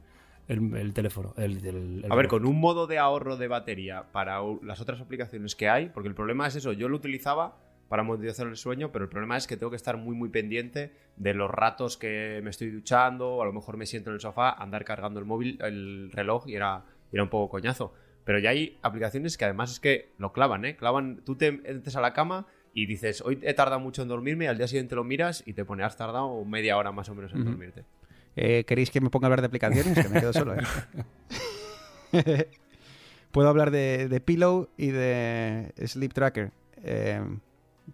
[0.48, 1.34] el- el teléfono.
[1.38, 5.02] el- el- el A ver, con un modo de ahorro de batería para las otras
[5.02, 7.58] aplicaciones que hay, porque el problema es eso, yo lo utilizaba
[7.90, 10.94] para monitorizar el sueño, pero el problema es que tengo que estar muy muy pendiente
[11.18, 14.22] de los ratos que me estoy duchando, o a lo mejor me siento en el
[14.22, 17.94] sofá, andar cargando el móvil, el reloj y era, era un poco coñazo.
[18.24, 20.76] Pero ya hay aplicaciones que además es que lo clavan, ¿eh?
[20.76, 24.46] Clavan, tú te metes a la cama y dices, hoy he tardado mucho en dormirme,
[24.46, 27.16] y al día siguiente lo miras y te pone, has tardado media hora más o
[27.16, 27.86] menos en dormirte.
[28.36, 29.98] Eh, ¿Queréis que me ponga a hablar de aplicaciones?
[29.98, 30.60] Que me quedo solo, ¿eh?
[33.32, 36.52] Puedo hablar de, de Pillow y de Sleep Tracker.
[36.84, 37.22] Eh,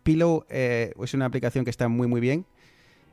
[0.03, 2.45] Pillow eh, es una aplicación que está muy muy bien.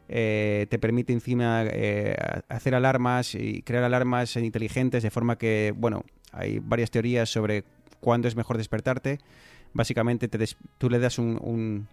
[0.09, 2.15] Eh, te permite encima eh,
[2.49, 7.65] hacer alarmas y crear alarmas inteligentes de forma que, bueno, hay varias teorías sobre
[8.01, 9.19] cuándo es mejor despertarte.
[9.73, 10.45] Básicamente te
[10.79, 11.89] tú le das un, un-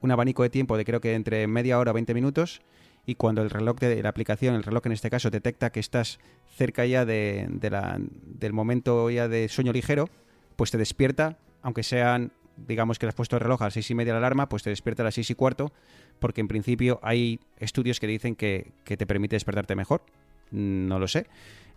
[0.00, 2.60] un abanico de tiempo de creo que entre media hora o 20 minutos
[3.06, 6.20] y cuando el reloj de la aplicación, el reloj en este caso, detecta que estás
[6.56, 10.08] cerca ya de, de la- del momento ya de sueño ligero,
[10.56, 13.90] pues te despierta, aunque sean, digamos que le has puesto el reloj a las seis
[13.90, 15.72] y media la alarma, pues te despierta a las seis y cuarto,
[16.18, 20.02] porque en principio hay estudios que dicen que, que te permite despertarte mejor.
[20.50, 21.26] Mm, No lo sé.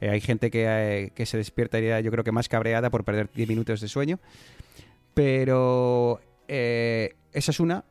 [0.01, 3.29] Eh, hay gente que, eh, que se despiertaría, yo creo que más cabreada por perder
[3.33, 4.19] 10 minutos de sueño.
[5.13, 7.83] Pero eh, esa es una.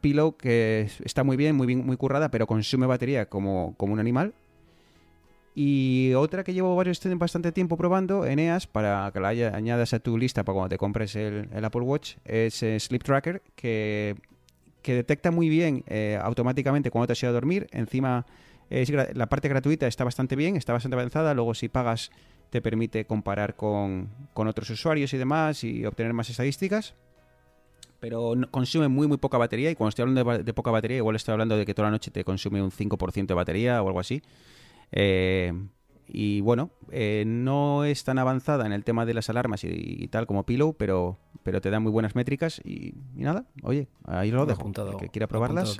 [0.00, 3.92] Pillow que es- está muy bien, muy bien, muy currada, pero consume batería como, como
[3.92, 4.32] un animal.
[5.54, 10.00] Y otra que llevo varios bastante tiempo probando, Eneas, para que la haya- añadas a
[10.00, 14.16] tu lista para cuando te compres el, Apple Watch, es eh, Sleep Tracker, que,
[14.82, 17.68] que detecta muy bien eh, automáticamente cuando te has ido a dormir.
[17.70, 18.26] Encima,
[19.14, 21.34] la parte gratuita está bastante bien, está bastante avanzada.
[21.34, 22.10] Luego, si pagas,
[22.50, 26.94] te permite comparar con, con otros usuarios y demás y obtener más estadísticas.
[28.00, 29.70] Pero consume muy, muy poca batería.
[29.70, 31.92] Y cuando estoy hablando de, de poca batería, igual estoy hablando de que toda la
[31.92, 34.20] noche te consume un 5% de batería o algo así.
[34.96, 35.52] Eh,
[36.06, 40.06] y bueno, eh, no es tan avanzada en el tema de las alarmas y, y
[40.08, 42.60] tal como Pillow, pero, pero te da muy buenas métricas.
[42.64, 44.60] Y, y nada, oye, ahí lo dejo.
[44.60, 45.76] Apuntado- El que quiera probarlas.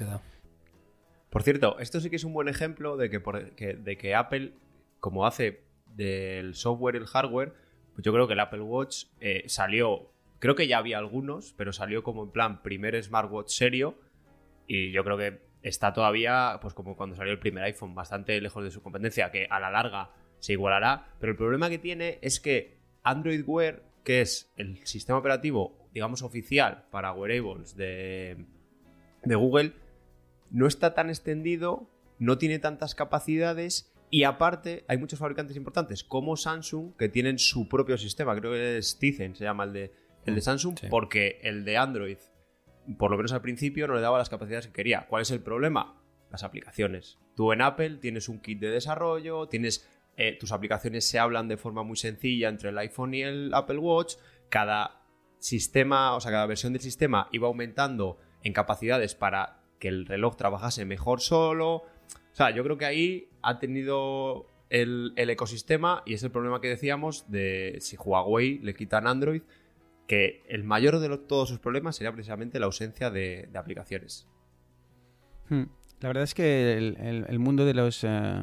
[1.30, 4.14] Por cierto, esto sí que es un buen ejemplo de que, por- que- de que
[4.14, 4.54] Apple,
[5.00, 5.62] como hace
[5.94, 7.54] del software y el hardware,
[7.94, 11.72] pues yo creo que el Apple Watch eh, salió, creo que ya había algunos, pero
[11.72, 13.96] salió como en plan primer smartwatch serio
[14.66, 18.62] y yo creo que está todavía, pues como cuando salió el primer iPhone, bastante lejos
[18.62, 22.38] de su competencia, que a la larga se igualará, pero el problema que tiene es
[22.38, 28.44] que Android Wear, que es el sistema operativo, digamos, oficial para wearables de,
[29.24, 29.72] de Google,
[30.50, 36.36] no está tan extendido, no tiene tantas capacidades y aparte hay muchos fabricantes importantes como
[36.36, 39.92] Samsung que tienen su propio sistema, creo que es Tizen, se llama el de,
[40.26, 40.88] el de Samsung, sí.
[40.90, 42.18] porque el de Android,
[42.98, 45.06] por lo menos al principio, no le daba las capacidades que quería.
[45.08, 46.00] ¿Cuál es el problema?
[46.30, 47.18] Las aplicaciones.
[47.34, 51.56] Tú en Apple tienes un kit de desarrollo, tienes eh, tus aplicaciones se hablan de
[51.56, 54.14] forma muy sencilla entre el iPhone y el Apple Watch,
[54.48, 55.02] cada
[55.38, 60.36] sistema, o sea, cada versión del sistema iba aumentando en capacidades para que el reloj
[60.36, 61.74] trabajase mejor solo.
[61.74, 66.60] O sea, yo creo que ahí ha tenido el, el ecosistema y es el problema
[66.60, 69.42] que decíamos de si Huawei le quitan Android,
[70.06, 74.26] que el mayor de todos sus problemas sería precisamente la ausencia de, aplicaciones.
[75.48, 75.64] Hmm.
[76.00, 78.42] La verdad es que el, mundo de los eh,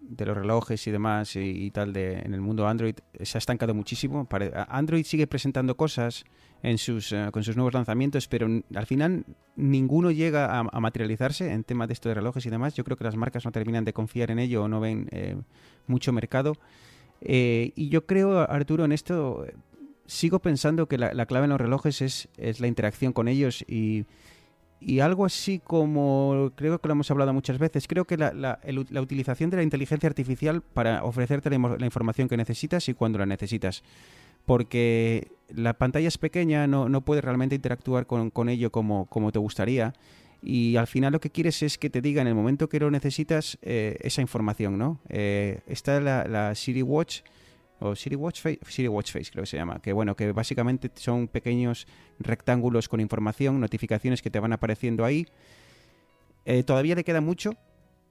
[0.00, 3.74] de los relojes y demás y, tal de en el mundo Android se ha estancado
[3.74, 4.28] muchísimo.
[4.68, 6.24] Android sigue presentando cosas
[6.62, 9.24] en sus eh, con sus nuevos lanzamientos, pero al final
[9.56, 12.74] ninguno llega a, materializarse en tema de esto de relojes y demás.
[12.74, 15.36] Yo creo que las marcas no terminan de confiar en ello o no ven eh,
[15.86, 16.54] mucho mercado.
[17.22, 19.44] Y yo creo, Arturo, en esto
[20.10, 23.62] sigo pensando que la, la clave en los relojes es, es la interacción con ellos
[23.68, 24.04] y,
[24.80, 28.58] y algo así como, creo que lo hemos hablado muchas veces, creo que la, la-
[28.64, 33.26] la utilización de la inteligencia artificial para ofrecerte la información que necesitas y cuando la
[33.26, 33.82] necesitas.
[34.46, 39.32] Porque la pantalla es pequeña, no, no puedes realmente interactuar con, con ello como, como
[39.32, 39.92] te gustaría.
[40.42, 42.90] Y al final lo que quieres es que te diga en el momento que lo
[42.90, 44.98] necesitas eh, esa información, ¿no?
[45.10, 47.20] Eh, está la, la Siri Watch,
[47.80, 51.86] o Siri Watch Face, creo que se llama, que bueno, que básicamente son pequeños
[52.18, 55.26] rectángulos con información, notificaciones que te van apareciendo ahí.
[56.44, 57.52] Eh, todavía le queda mucho.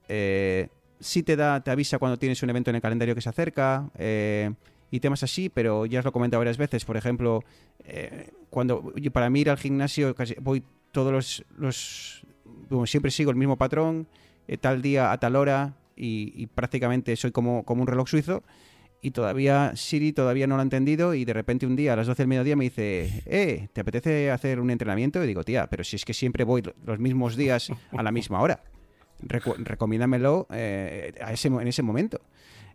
[0.08, 3.28] Eh, sí te da, te avisa cuando tienes un evento en el calendario que se
[3.28, 3.90] acerca.
[3.96, 4.50] eh,
[4.92, 6.84] y temas así, pero ya os lo he comentado varias veces.
[6.84, 7.44] Por ejemplo,
[7.84, 12.26] eh, cuando para mí ir al gimnasio casi voy todos los,
[12.68, 14.08] como siempre sigo el mismo patrón,
[14.60, 18.42] tal día a tal hora y, y prácticamente soy como, como un reloj suizo
[19.02, 22.06] y todavía Siri todavía no lo ha entendido y de repente un día a las
[22.06, 25.22] 12 del mediodía me dice, eh, ¿te apetece hacer un entrenamiento?
[25.22, 28.40] Y digo, tía, pero si es que siempre voy los mismos días a la misma
[28.40, 28.62] hora.
[29.22, 32.20] Recomiéndamelo eh, a ese, en ese momento.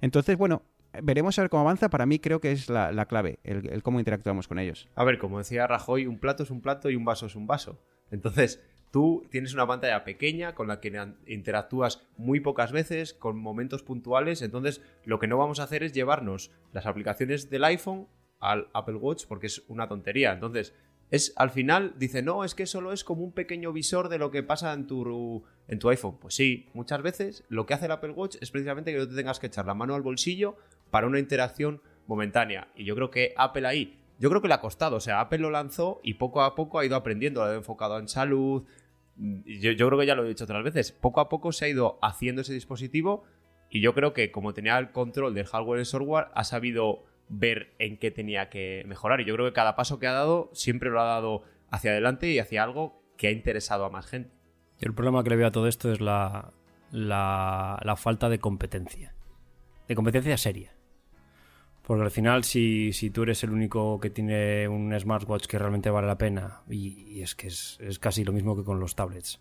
[0.01, 0.63] Entonces, bueno,
[1.01, 1.89] veremos a ver cómo avanza.
[1.89, 4.87] Para mí creo que es la, la clave, el cómo interactuamos con ellos.
[4.95, 7.47] A ver, como decía Rajoy, un plato es un plato y un vaso es un
[7.47, 7.79] vaso.
[8.11, 8.61] Entonces,
[8.95, 14.41] tú tienes una pantalla pequeña con la que interactúas muy pocas veces, con momentos puntuales.
[14.41, 18.07] Entonces, lo que no vamos a hacer es llevarnos las aplicaciones del iPhone
[18.39, 20.31] al Apple Watch porque es una tontería.
[20.31, 20.73] Entonces,
[21.11, 24.31] es al final dice, no, es que solo es como un pequeño visor de lo
[24.31, 26.17] que pasa en tu, en tu iPhone.
[26.17, 29.15] Pues sí, muchas veces lo que hace el Apple Watch es precisamente que no te
[29.15, 30.55] tengas que echar la mano al bolsillo
[30.89, 32.69] para una interacción momentánea.
[32.77, 34.95] Y yo creo que Apple ahí, yo creo que le ha costado.
[34.95, 37.99] O sea, Apple lo lanzó y poco a poco ha ido aprendiendo, lo ha enfocado
[37.99, 38.63] en salud.
[39.17, 40.91] Yo, creo que ya lo he dicho otras veces.
[40.91, 43.23] Poco a poco se ha ido haciendo ese dispositivo
[43.69, 47.05] y yo creo que como tenía el control del hardware y el software, ha sabido
[47.29, 49.21] ver en qué tenía que mejorar.
[49.21, 52.29] Y yo creo que cada paso que ha dado siempre lo ha dado hacia adelante
[52.29, 54.31] y hacia algo que ha interesado a más gente.
[54.79, 56.51] El problema que le veo a todo esto es la,
[56.91, 59.15] la falta de competencia.
[59.87, 60.74] De competencia seria.
[61.85, 65.91] Porque al final, si, si tú eres el único que tiene un smartwatch que realmente
[65.91, 69.39] vale la pena, y, es que es, es casi lo mismo que con los tablets,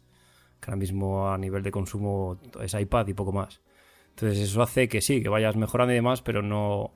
[0.60, 3.62] que ahora mismo a nivel de consumo es iPad y poco más.
[4.10, 6.92] Entonces eso hace que sí, que vayas mejorando y demás, pero no,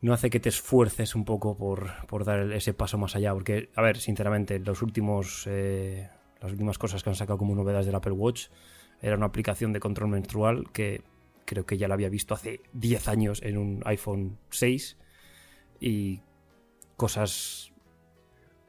[0.00, 3.34] no hace que te esfuerces un poco por, por dar ese paso más allá.
[3.34, 6.08] Porque, a ver, sinceramente, los últimos, eh,
[6.40, 8.46] las últimas cosas que han sacado como novedades del Apple Watch
[9.02, 11.02] era una aplicación de control menstrual que
[11.50, 14.96] creo que ya la había visto hace 10 años en un iPhone 6
[15.80, 16.20] y
[16.96, 17.72] cosas...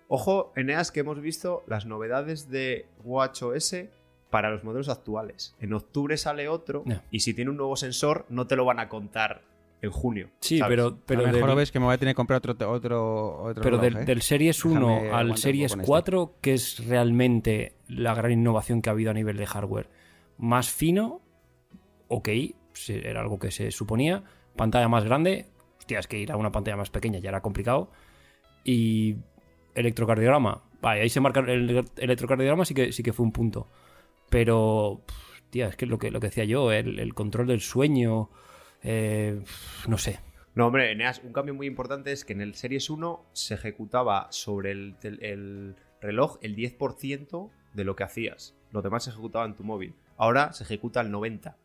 [0.08, 3.76] Ojo, Eneas, que hemos visto las novedades de WatchOS
[4.32, 5.56] para los modelos actuales.
[5.60, 8.90] En octubre sale otro y si tiene un nuevo sensor no te lo van a
[8.90, 9.44] contar
[9.84, 10.32] en junio.
[10.40, 10.72] Sí, ¿sabes?
[10.76, 12.72] pero, pero, a lo mejor del- ves que me voy a tener que comprar otro,
[12.72, 14.06] otro, otro pero reloj, del, ¿eh?
[14.06, 18.32] del Series 1 Déjame aguantar al Series poco con 4, que es realmente la gran
[18.32, 19.88] innovación que ha habido a nivel de hardware,
[20.40, 21.22] más fino,
[22.08, 22.30] ok,
[22.88, 24.24] era algo que se suponía,
[24.56, 25.48] pantalla más grande,
[25.80, 27.92] hostia, es que ir a una pantalla más pequeña ya era complicado,
[28.64, 29.16] y
[29.76, 33.68] electrocardiograma, vale, ahí se marca el electrocardiograma, sí que, sí que fue un punto,
[34.30, 35.02] pero,
[35.50, 38.30] tía, es que lo que, lo que decía yo, el, el control del sueño,
[38.84, 39.42] eh,
[39.88, 40.20] no sé,
[40.54, 44.28] No, hombre, Eneas, un cambio muy importante es que en el Series 1 se ejecutaba
[44.32, 48.54] sobre el, tel- el reloj el 10% de lo que hacías.
[48.72, 49.94] Lo demás se ejecutaba en tu móvil.
[50.18, 51.56] Ahora se ejecuta el 90%.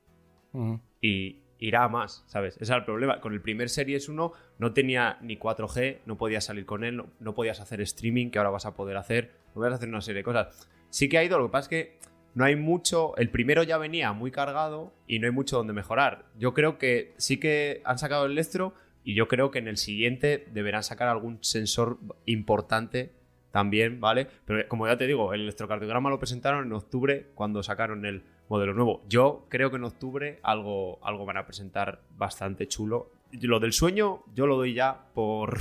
[1.00, 2.56] Y irá a más, ¿sabes?
[2.60, 3.20] Ese era el problema.
[3.20, 7.34] Con el primer Series 1 no tenía ni 4G, no podías salir con él, no,
[7.34, 10.24] podías hacer streaming, que ahora vas a poder hacer, no podías hacer una serie de
[10.24, 10.68] cosas.
[10.90, 11.98] Sí que ha ido, lo que pasa es que
[12.34, 16.26] no hay mucho, el primero ya venía muy cargado y no hay mucho donde mejorar.
[16.38, 19.78] Yo creo que sí que han sacado el Electro y yo creo que en el
[19.78, 23.12] siguiente deberán sacar algún sensor importante
[23.56, 24.26] también, ¿vale?
[24.44, 28.74] Pero como ya te digo, el electrocardiograma lo presentaron en octubre cuando sacaron el modelo
[28.74, 29.02] nuevo.
[29.08, 33.12] Yo creo que en octubre algo, algo van a presentar bastante chulo.
[33.32, 35.58] Lo del sueño yo lo doy ya por,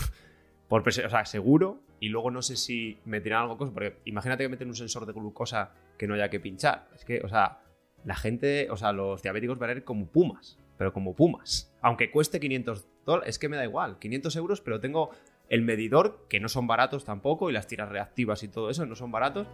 [0.68, 1.80] por o sea, seguro.
[2.02, 5.72] Y luego no sé si meterán algo porque imagínate que meten un sensor de glucosa
[5.98, 6.90] que no haya que pinchar.
[6.94, 7.62] Es que, o sea,
[8.04, 11.74] la gente, o sea, los diabéticos van a ir como pumas, pero como pumas.
[11.82, 15.12] Aunque cueste 500 dólares, es que me da igual, 500 euros, pero tengo
[15.50, 18.96] el medidor, que no son baratos tampoco, y las tiras reactivas y todo eso no
[18.96, 19.48] son baratos.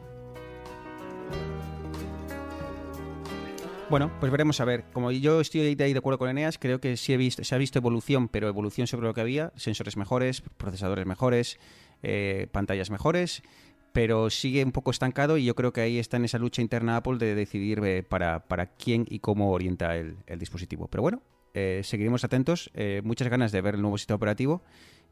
[3.92, 4.86] Bueno, pues veremos a ver.
[4.94, 8.30] Como yo estoy ahí de acuerdo con Eneas, creo que sí se ha visto evolución,
[8.30, 9.52] pero evolución sobre lo que había.
[9.58, 11.60] Sensores mejores, procesadores mejores,
[12.02, 13.44] eh, pantallas mejores,
[13.92, 16.96] pero sigue un poco estancado y yo creo que ahí está en esa lucha interna
[16.96, 20.88] Apple de decidir eh, para, para quién y cómo orienta el, dispositivo.
[20.88, 21.22] Pero bueno,
[21.54, 22.72] eh, seguiremos atentos.
[23.04, 24.64] Muchas ganas de ver el nuevo sistema operativo.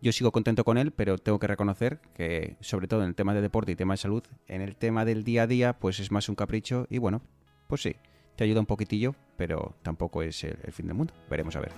[0.01, 3.33] Yo sigo contento con él, pero tengo que reconocer que, sobre todo en el tema
[3.33, 6.09] de deporte y tema de salud, en el tema del día a día, pues es
[6.09, 7.21] más un capricho y bueno,
[7.67, 7.97] pues sí,
[8.37, 11.13] te ayuda un poquitillo, pero tampoco es el, fin del mundo.
[11.29, 11.73] Veremos a ver.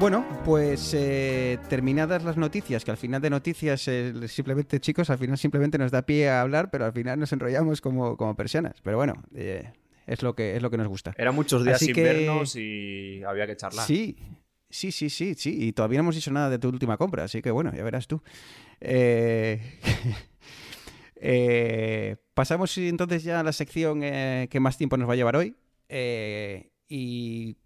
[0.00, 5.18] Bueno, pues eh, terminadas las noticias, que al final de noticias eh, simplemente, chicos, al
[5.18, 8.76] final simplemente nos da pie a hablar, pero al final nos enrollamos como, como personas.
[8.82, 9.72] Pero bueno, eh,
[10.06, 11.14] es lo que, es lo que nos gusta.
[11.16, 13.86] Eran muchos días Así sin que- vernos y había que charlar.
[13.86, 14.16] Sí,
[14.70, 15.56] sí, sí, sí, sí.
[15.68, 18.06] Y todavía no hemos dicho nada de tu última compra, así que bueno, ya verás
[18.06, 18.22] tú.
[18.80, 19.60] Eh,
[21.16, 25.36] eh, pasamos entonces ya a la sección eh, que más tiempo nos va a llevar
[25.36, 25.56] hoy.
[25.88, 27.56] Eh, y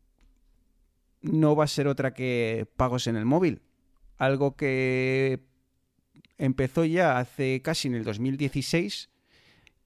[1.22, 3.62] no va a ser otra que pagos en el móvil.
[4.16, 5.40] Algo que
[6.38, 9.10] empezó ya hace casi en el 2016,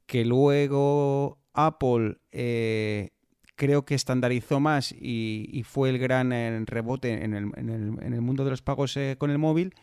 [0.07, 3.11] que luego Apple eh,
[3.57, 8.63] creo que estandarizó más y, fue el gran eh, rebote en el, mundo de los
[8.63, 9.75] pagos eh, con el móvil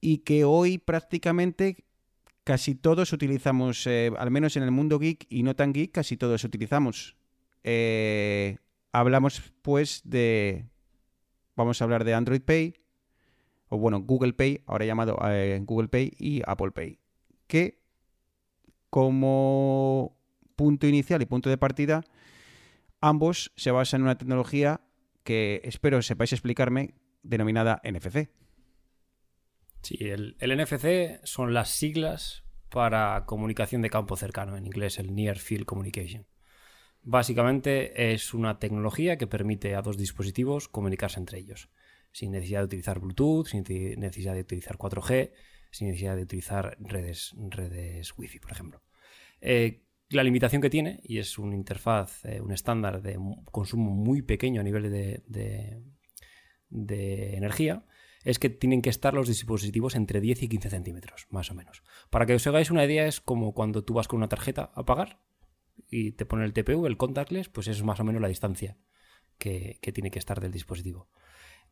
[0.00, 1.84] y que hoy prácticamente
[2.44, 6.42] casi todos utilizamos, al menos en el mundo geek y no tan geek, casi todos
[6.42, 7.16] utilizamos.
[8.92, 10.64] Hablamos pues de,
[11.54, 12.74] vamos a hablar de Android Pay,
[13.68, 15.18] o bueno, Google Pay, ahora llamado
[15.60, 16.98] Google Pay y Apple Pay,
[17.46, 17.78] que
[18.88, 20.16] como
[20.60, 22.04] punto inicial y punto de partida,
[23.00, 24.82] ambos se basan en una tecnología
[25.24, 28.28] que espero sepáis explicarme, denominada NFC.
[29.80, 35.38] Sí, el, NFC son las siglas para comunicación de campo cercano, en inglés el Near
[35.38, 36.26] Field Communication.
[37.02, 41.70] Básicamente es una tecnología que permite a dos dispositivos comunicarse entre ellos,
[42.12, 43.64] sin necesidad de utilizar Bluetooth, sin
[43.98, 45.32] necesidad de utilizar 4G,
[45.70, 48.82] sin necesidad de utilizar redes, redes Wi-Fi, por ejemplo.
[49.40, 53.18] Eh, la limitación que tiene, y es una interfaz, eh, un estándar de
[53.50, 55.82] consumo muy pequeño a nivel de, de-
[57.36, 57.84] energía,
[58.24, 61.82] es que tienen que estar los dispositivos entre 10 y 15 centímetros, más o menos.
[62.10, 64.84] Para que os hagáis una idea, es como cuando tú vas con una tarjeta a
[64.84, 65.20] pagar
[65.90, 68.76] y te pone el TPU, el contactless, pues es más o menos la distancia
[69.38, 71.08] que, que tiene que estar del dispositivo.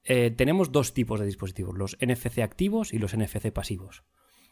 [0.04, 4.04] Eh, tenemos dos tipos de dispositivos, los NFC activos y los NFC pasivos.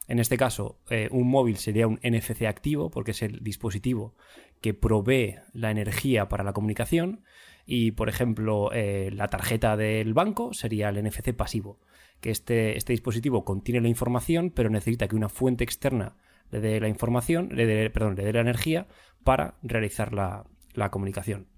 [0.08, 4.14] En este caso, eh, un móvil sería un NFC activo porque es el dispositivo
[4.60, 7.22] que provee la energía para la comunicación.
[7.66, 11.80] Y, por ejemplo, eh, la tarjeta del banco sería el NFC pasivo,
[12.20, 16.16] que este, este dispositivo contiene la información pero necesita que una fuente externa
[16.52, 18.86] le dé la información, le dé, perdón, la energía
[19.24, 20.44] para realizar la,
[20.74, 21.48] la comunicación.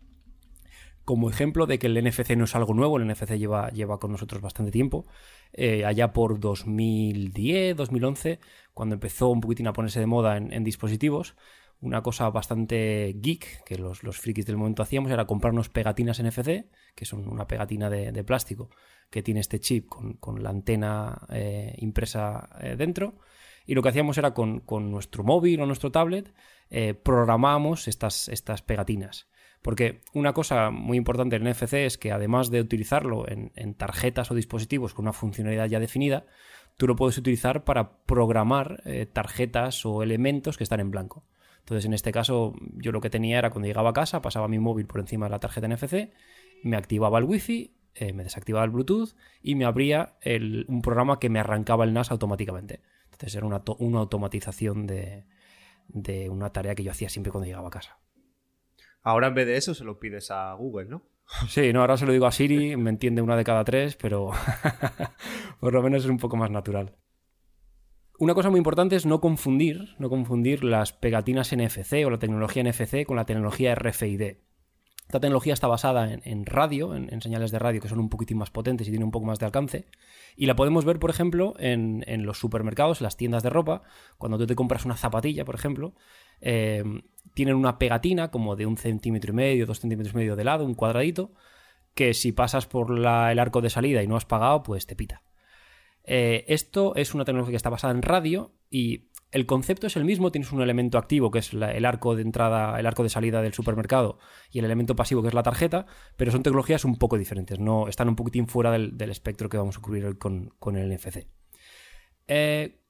[1.05, 4.13] Como ejemplo de que el NFC no es algo nuevo, el NFC lleva, lleva con
[4.13, 5.07] nosotros bastante tiempo,
[5.53, 8.41] eh, allá por 2010, 2011,
[8.75, 11.35] cuando empezó un poquitín a ponerse de moda en, dispositivos,
[11.81, 16.67] una cosa bastante geek que los, los frikis del momento hacíamos era comprarnos pegatinas NFC,
[16.95, 18.71] que son una pegatina de, plástico
[19.11, 23.19] que tiene este chip con, con la antena eh, impresa eh, dentro.
[23.65, 26.33] Y lo que hacíamos era con, con nuestro móvil o nuestro tablet,
[27.03, 29.29] programábamos estas, estas pegatinas.
[29.63, 34.31] Porque una cosa muy importante del NFC es que además de utilizarlo en, en tarjetas
[34.31, 36.27] o dispositivos con una funcionalidad ya definida,
[36.77, 41.25] tú lo puedes utilizar para programar eh, tarjetas o elementos que están en blanco.
[41.59, 44.59] Entonces, en este caso, yo lo que tenía era cuando llegaba a casa, pasaba mi
[44.59, 46.13] móvil por encima de la tarjeta NFC,
[46.63, 49.11] me activaba el Wi-Fi, eh, me desactivaba el Bluetooth
[49.43, 50.15] y me abría
[50.69, 52.81] un programa que me arrancaba el NAS automáticamente.
[53.07, 55.27] Entonces, era una, to- una automatización de
[56.31, 57.99] una tarea que yo hacía siempre cuando llegaba a casa.
[59.09, 61.03] Ahora en vez de eso se lo pides a Google, ¿no?
[61.49, 64.33] Sí, no, ahora se lo digo a Siri, me entiende una de cada tres, pero
[65.61, 66.95] por lo menos es un poco más natural.
[68.19, 72.63] Una cosa muy importante es no confundir, no confundir las pegatinas NFC o la tecnología
[72.63, 74.37] NFC con la tecnología RFID.
[75.09, 78.51] Esta tecnología está basada en, radio, en, señales de radio que son un poquitín más
[78.51, 79.87] potentes y tienen un poco más de alcance.
[80.37, 83.85] Y la podemos ver, por ejemplo, en, los supermercados, en las tiendas de ropa.
[84.19, 85.95] Cuando tú te compras una zapatilla, por ejemplo,
[86.43, 86.85] eh,
[87.33, 90.67] tienen una pegatina como de un centímetro y medio, dos centímetros y medio de lado,
[90.67, 91.33] un cuadradito,
[91.95, 95.23] que si pasas por el arco de salida y no has pagado, pues te pita.
[96.05, 100.05] Eh, esto es una tecnología que está basada en radio y el concepto es el
[100.05, 103.43] mismo, tienes un elemento activo que es el arco de entrada, el arco de salida
[103.43, 104.19] del supermercado
[104.51, 107.89] y el elemento pasivo que es la tarjeta, pero son tecnologías un poco diferentes, no
[107.89, 111.27] están un poquitín fuera del, espectro que vamos a cubrir hoy con, con el NFC.
[112.27, 112.81] Eh,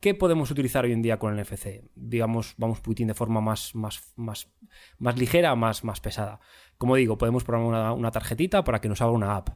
[0.00, 1.90] ¿Qué podemos utilizar hoy en día con el NFC?
[1.94, 4.52] Digamos, vamos poquitín de forma más, más, más,
[4.98, 6.38] más ligera, más, más pesada.
[6.76, 9.48] Como digo, podemos programar una, una tarjetita para que nos haga una app.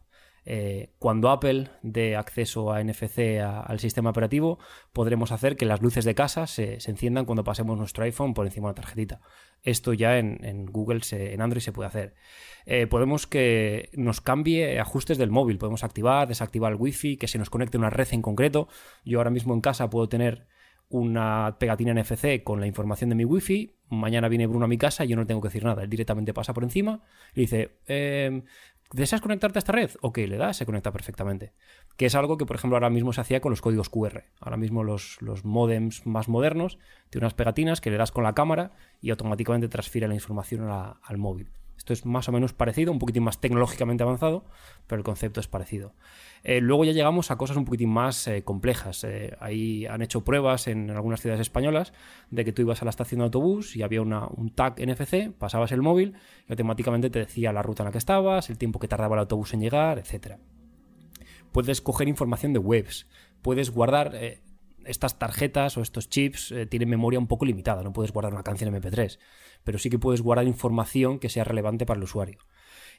[0.44, 4.58] Eh, cuando Apple dé acceso a NFC al sistema operativo,
[4.92, 8.68] podremos hacer que las luces de casa se, enciendan cuando pasemos nuestro iPhone por encima
[8.68, 9.20] de la tarjetita.
[9.62, 12.14] Esto ya en, Google, en Android se puede hacer.
[12.66, 15.58] Eh, podemos que nos cambie ajustes del móvil.
[15.58, 18.68] Podemos activar, desactivar el Wi-Fi, que se nos conecte una red en concreto.
[19.04, 20.48] Yo ahora mismo en casa puedo tener
[20.92, 23.76] una pegatina NFC con la información de mi Wi-Fi.
[23.88, 25.82] Mañana viene Bruno a mi casa y yo no tengo que decir nada.
[25.82, 27.02] Él directamente pasa por encima
[27.34, 28.42] y dice: "Eh,
[28.92, 29.90] ¿Deseas conectarte a esta red?
[30.02, 31.52] Ok, le das, se conecta perfectamente.
[31.96, 34.24] Que es algo que, por ejemplo, ahora mismo se hacía con los códigos QR.
[34.38, 36.78] Ahora mismo los, los modems más modernos
[37.08, 41.18] tienen unas pegatinas que le das con la cámara y automáticamente transfiere la información al
[41.18, 41.48] móvil.
[41.82, 44.44] Esto es más o menos parecido, un poquitín más tecnológicamente avanzado,
[44.86, 45.94] pero el concepto es parecido.
[46.44, 49.02] Eh, luego ya llegamos a cosas un poquitín más eh, complejas.
[49.02, 51.92] Eh, ahí han hecho pruebas en algunas ciudades españolas
[52.30, 55.32] de que tú ibas a la estación de autobús y había una- un tag NFC,
[55.36, 56.14] pasabas el móvil
[56.48, 59.20] y automáticamente te decía la ruta en la que estabas, el tiempo que tardaba el
[59.20, 60.36] autobús en llegar, etc.
[61.50, 63.08] Puedes coger información de webs,
[63.42, 64.14] puedes guardar...
[64.86, 68.42] estas tarjetas o estos chips eh, tienen memoria un poco limitada, no puedes guardar una
[68.42, 69.18] canción MP3,
[69.64, 72.38] pero sí que puedes guardar información que sea relevante para el usuario.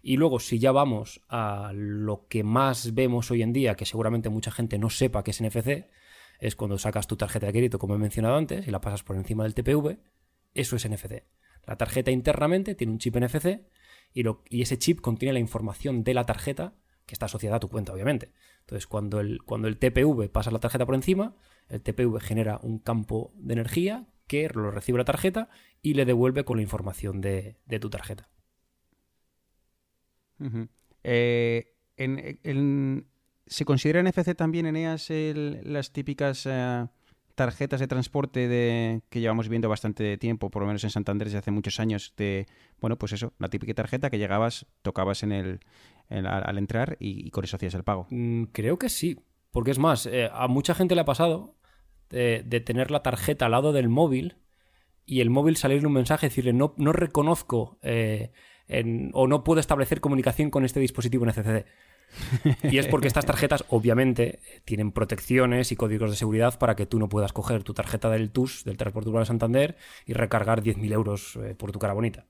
[0.02, 4.30] Y luego, si ya vamos a lo que más vemos hoy en día, que seguramente
[4.30, 5.88] mucha gente no sepa que es NFC,
[6.40, 9.16] es cuando sacas tu tarjeta de crédito, como he mencionado antes, y la pasas por
[9.16, 10.00] encima del TPV,
[10.54, 11.24] eso es NFC.
[11.66, 13.62] La tarjeta internamente tiene un chip NFC
[14.14, 16.74] y, lo- y ese chip contiene la información de la tarjeta
[17.06, 18.34] que está asociada a tu cuenta, obviamente.
[18.64, 21.36] Entonces, cuando el, cuando el TPV pasa la tarjeta por encima,
[21.70, 25.50] el TPV genera un campo de energía que lo recibe la tarjeta
[25.82, 28.30] y le devuelve con la información de, de tu tarjeta.
[30.40, 30.68] Ujú.
[31.04, 33.08] Eh, en- en-
[33.46, 36.88] ¿Se considera NFC también, Eneas, el- las típicas eh,
[37.36, 41.40] tarjetas de transporte de, que llevamos viendo bastante tiempo, por lo menos en Santander desde
[41.40, 42.48] hace muchos años, de,
[42.80, 45.60] bueno, pues eso, la típica tarjeta que llegabas, tocabas en el,
[46.10, 48.08] en- al, entrar y, con eso hacías el pago?
[48.10, 49.20] Mm, creo que sí,
[49.52, 51.56] porque es más, eh, a mucha gente le ha pasado
[52.10, 54.38] de, tener la tarjeta al lado del móvil
[55.06, 58.32] y el móvil salirle un mensaje decirle no, no reconozco eh,
[58.68, 61.66] en- o no puedo establecer comunicación con este dispositivo NFC.
[62.64, 67.00] Y es porque estas tarjetas, obviamente, tienen protecciones y códigos de seguridad para que tú
[67.00, 70.92] no puedas coger tu tarjeta del TUS, del Transporte Urbano de Santander, y recargar 10.000
[70.94, 72.28] euros eh, por tu cara bonita.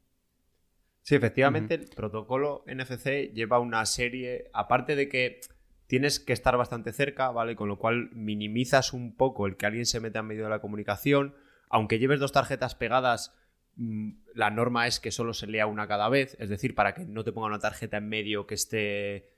[1.04, 5.42] Sí, efectivamente, el protocolo NFC lleva una serie, aparte de que
[5.86, 7.58] tienes que estar bastante cerca, ¿vale?
[7.58, 10.62] Con lo cual minimizas un poco el que alguien se meta en medio de la
[10.62, 11.36] comunicación.
[11.70, 13.36] Aunque lleves dos tarjetas pegadas,
[13.76, 17.04] mm, la norma es que solo se lea una cada vez, es decir, para que
[17.04, 19.34] no te ponga una tarjeta en medio que esté,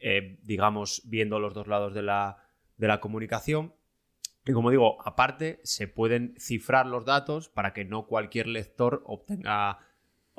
[0.00, 2.44] eh, digamos, viendo los dos lados de la,
[2.76, 3.74] de la comunicación.
[4.46, 9.80] Y como digo, aparte, se pueden cifrar los datos para que no cualquier lector obtenga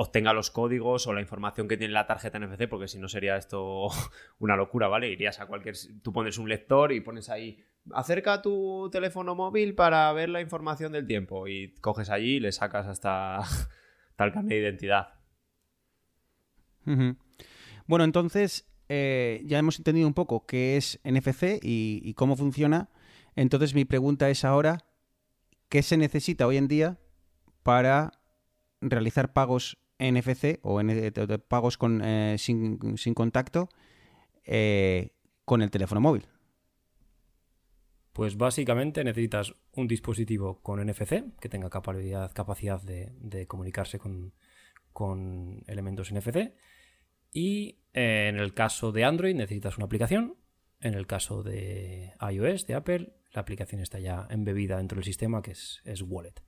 [0.02, 3.36] obtenga los códigos o la información que tiene la tarjeta NFC, porque si no sería
[3.36, 3.90] esto
[4.40, 5.10] una locura, ¿vale?
[5.10, 5.76] Irías a cualquier...
[6.02, 10.94] Tú pones un lector y pones ahí, acerca tu teléfono móvil para ver la información
[10.94, 15.16] del tiempo y coges allí y le sacas hasta, hasta el carnet de identidad.
[17.86, 22.90] Bueno, entonces eh, ya hemos entendido un poco qué es NFC y cómo funciona.
[23.36, 24.86] Entonces mi pregunta es ahora,
[25.68, 26.98] ¿qué se necesita hoy en día
[27.64, 28.14] para
[28.80, 33.70] realizar pagos NFC o N- de- de pagos con, eh, sin, sin contacto
[34.46, 35.14] eh,
[35.46, 36.26] con el teléfono móvil?
[38.14, 44.34] Pues básicamente necesitas un dispositivo con NFC que tenga capacidad, capacidad de, de comunicarse con,
[44.92, 46.54] con elementos NFC.
[47.32, 50.36] Y eh, en el caso de Android necesitas una aplicación.
[50.82, 55.42] En el caso de iOS, de Apple, la aplicación está ya embebida dentro del sistema
[55.42, 56.42] que es, es Wallet.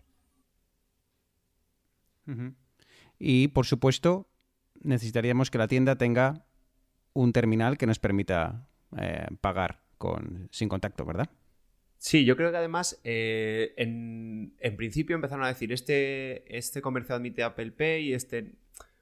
[3.23, 4.27] Y por supuesto,
[4.81, 6.43] necesitaríamos que la tienda tenga
[7.13, 8.67] un terminal que nos permita
[8.97, 11.29] eh, pagar con, sin contacto, ¿verdad?
[11.99, 17.13] Sí, yo creo que además, eh, en, en principio empezaron a decir, este, este comercio
[17.13, 18.55] admite Apple Pay, este...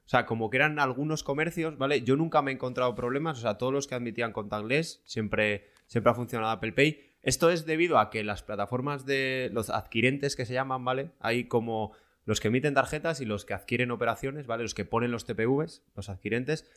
[0.06, 2.02] O sea, como que eran algunos comercios, ¿vale?
[2.02, 6.12] Yo nunca me he encontrado problemas, o sea, todos los que admitían contactless siempre, siempre
[6.12, 7.00] ha funcionado Apple Pay.
[7.22, 11.12] Esto es debido a que las plataformas de los adquirentes que se llaman, ¿vale?
[11.20, 11.94] Hay como
[12.30, 14.62] los que emiten tarjetas y los que adquieren operaciones, ¿vale?
[14.62, 16.70] Los que ponen los TPVs, los adquirentes,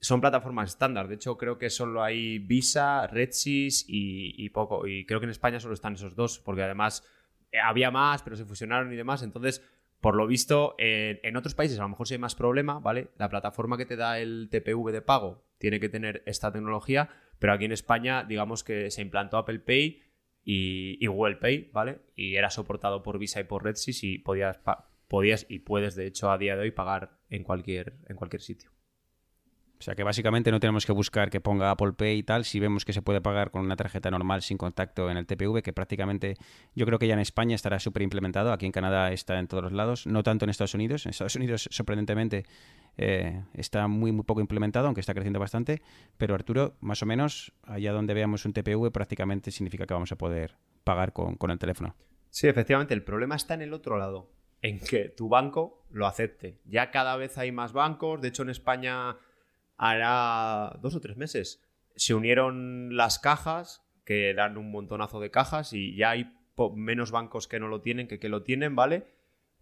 [0.00, 1.06] son plataformas estándar.
[1.06, 4.88] De hecho, creo que solo hay Visa, RedSys y, poco.
[4.88, 7.06] Y creo que en España solo están esos dos, porque además
[7.52, 9.22] eh, había más, pero se fusionaron y demás.
[9.22, 9.62] Entonces,
[10.00, 13.10] por lo visto, en otros países a lo mejor sí hay más problema, ¿vale?
[13.16, 17.52] La plataforma que te da el TPV de pago tiene que tener esta tecnología, pero
[17.52, 20.02] aquí en España, digamos que se implantó Apple Pay
[20.52, 22.00] y, y Google Pay, ¿vale?
[22.16, 24.58] Y era soportado por Visa y por RedSys y podías,
[25.06, 28.72] podías y puedes, de hecho, a día de hoy pagar en cualquier, en cualquier sitio.
[29.80, 32.60] O sea que básicamente no tenemos que buscar que ponga Apple Pay y tal si
[32.60, 35.72] vemos que se puede pagar con una tarjeta normal sin contacto en el TPV, que
[35.72, 36.36] prácticamente
[36.74, 39.62] yo creo que ya en España estará súper implementado, aquí en Canadá está en todos
[39.62, 41.06] los lados, no tanto en Estados Unidos.
[41.06, 42.44] En Estados Unidos, sorprendentemente,
[42.98, 45.80] eh, está muy, muy poco implementado, aunque está creciendo bastante.
[46.18, 50.16] Pero Arturo, más o menos, allá donde veamos un TPV, prácticamente significa que vamos a
[50.16, 51.96] poder pagar con, con el teléfono.
[52.28, 56.60] Sí, efectivamente, el problema está en el otro lado, en que tu banco lo acepte.
[56.66, 59.16] Ya cada vez hay más bancos, de hecho en España
[59.80, 61.64] hará dos o tres meses.
[61.96, 66.34] Se unieron las cajas, que eran un montonazo de cajas, y ya hay
[66.74, 69.06] menos bancos que no lo tienen que que lo tienen, ¿vale?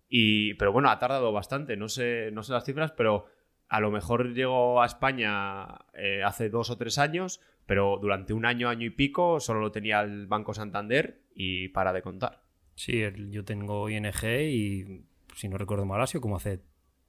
[0.08, 3.26] Y, pero bueno, ha tardado bastante, no sé, no sé las cifras, pero
[3.68, 8.44] a lo mejor llegó a España eh, hace dos o tres años, pero durante un
[8.44, 12.42] año, año y pico, solo lo tenía el Banco Santander y para de contar.
[12.74, 15.04] Sí, yo tengo ING y
[15.36, 16.60] si no recuerdo mal ha sido como hace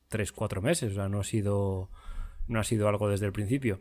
[0.09, 1.89] 3, 4 meses, o sea, no ha sido
[2.49, 3.79] no ha sido algo desde el principio.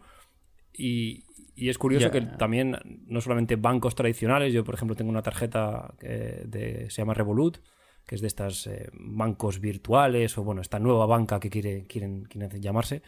[0.72, 1.24] Y,
[1.56, 2.76] y es curioso que también
[3.08, 7.58] no solamente bancos tradicionales, yo por ejemplo tengo una tarjeta que de, se llama Revolut,
[8.06, 12.24] que es de estas eh, bancos virtuales o bueno, esta nueva banca que quiere, quieren,
[12.24, 13.02] quieren llamarse.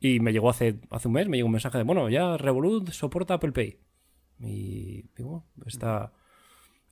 [0.00, 2.90] Y me llegó hace, hace un mes, me llegó un mensaje de, bueno, ya Revolut
[2.90, 3.78] soporta Apple Pay.
[4.38, 6.12] Y digo, está,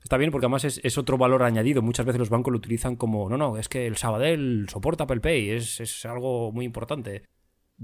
[0.03, 1.83] está bien porque además es, es otro valor añadido.
[1.83, 5.21] Muchas veces los bancos lo utilizan como, no, no, es que el Sabadell soporta Apple
[5.21, 7.23] Pay, es, es algo muy importante.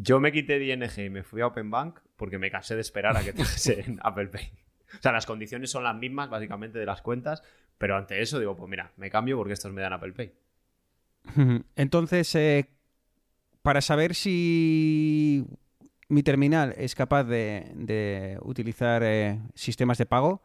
[0.01, 2.83] Yo me quité de ING y me fui a Open Bank porque me cansé de
[2.83, 4.53] esperar a que trajesen Apple Pay.
[4.97, 7.43] O sea, las condiciones son las mismas, básicamente, de las cuentas,
[7.79, 10.33] pero ante eso digo, pues mira, me cambio porque estos me dan Apple Pay.
[11.77, 12.71] Entonces, eh,
[13.63, 15.45] para saber si
[16.09, 20.43] mi terminal es capaz de, de utilizar eh, sistemas de pago,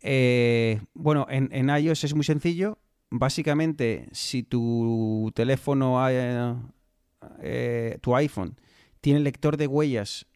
[0.00, 2.78] eh, bueno, en, en iOS es muy sencillo.
[3.10, 5.98] Básicamente, si tu teléfono,
[8.00, 8.56] tu iPhone,
[9.00, 10.26] tiene lector de huellas,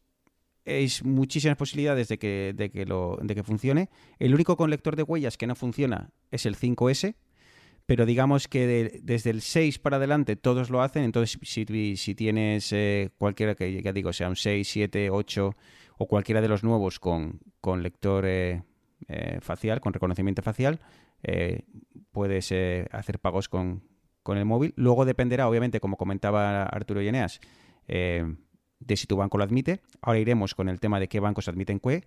[0.65, 3.91] es muchísimas posibilidades de que, de que, lo, de que funcione.
[4.19, 7.15] El único con lector de huellas que no funciona es el 5S
[7.87, 11.67] pero digamos que de- desde el 6 para adelante todos lo hacen, entonces si,
[12.15, 15.55] tienes eh, cualquiera que ya digo, sea un 6, 7, 8
[15.99, 18.62] o cualquiera de los nuevos con, con lector eh,
[19.09, 20.81] eh, facial, con reconocimiento facial,
[21.25, 21.65] eh,
[22.11, 22.53] puedes
[22.91, 23.83] hacer pagos con,
[24.23, 24.73] con el móvil.
[24.77, 27.39] Luego dependerá, obviamente, como comentaba Arturo y Eneas,
[27.87, 28.35] eh,
[28.81, 29.81] de si tu banco lo admite.
[30.03, 32.05] Ahora iremos con el tema de qué bancos admiten qué.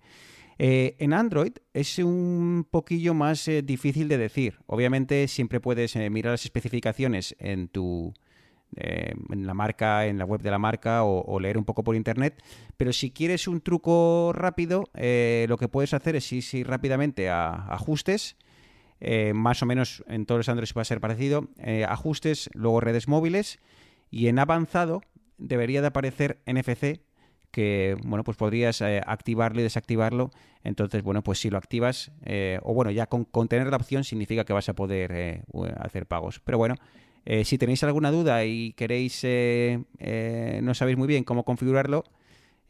[0.58, 4.58] Eh, en Android es un poquillo más eh, difícil de decir.
[4.66, 8.12] Obviamente siempre puedes eh, mirar las especificaciones en tu
[8.76, 11.94] eh, en la marca, en la web de la marca o, leer un poco por
[11.94, 12.42] internet.
[12.76, 18.36] Pero si quieres un truco rápido, lo que puedes hacer es ir, rápidamente a ajustes.
[19.32, 21.48] más o menos en todos los Android va a ser parecido.
[21.88, 23.58] ajustes, luego redes móviles.
[24.10, 25.00] Y en avanzado
[25.38, 27.00] debería de aparecer NFC
[27.50, 30.30] que bueno pues podrías eh, activarlo y desactivarlo.
[30.64, 34.44] Entonces bueno pues si lo activas eh, o bueno ya con, tener la opción significa
[34.44, 35.42] que vas a poder eh,
[35.78, 36.40] hacer pagos.
[36.40, 36.74] Pero bueno
[37.44, 42.04] si tenéis alguna duda y queréis no sabéis muy bien cómo configurarlo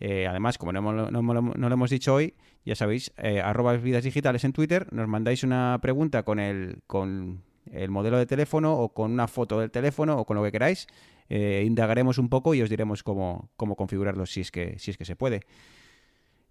[0.01, 3.13] además como no, no lo hemos dicho hoy ya sabéis
[3.45, 8.27] arroba vidas digitales en Twitter nos mandáis una pregunta con el con el modelo de
[8.27, 10.89] teléfono o con una foto del teléfono o con lo que queráis
[11.29, 14.97] eh, indagaremos un poco y os diremos cómo, cómo configurarlo si es que, si es
[14.97, 15.43] que se puede.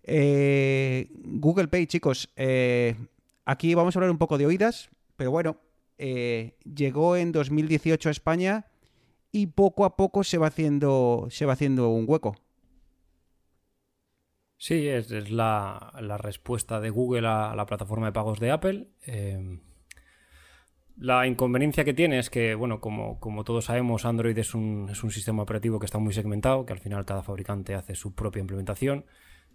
[0.04, 2.96] Eh, Google Pay, chicos, eh,
[3.46, 5.58] aquí vamos a hablar un poco de oídas, pero bueno,
[5.98, 8.66] eh, llegó en 2018 a España
[9.32, 12.36] y poco a poco se va haciendo, se va haciendo un hueco.
[14.58, 18.88] Sí, es, la, la respuesta de Google a la plataforma de pagos de Apple.
[19.06, 19.60] Eh,
[21.00, 25.04] la inconveniencia que tiene es que, bueno, como, como todos sabemos, Android es un, es
[25.04, 28.42] un sistema operativo que está muy segmentado, que al final cada fabricante hace su propia
[28.42, 29.06] implementación.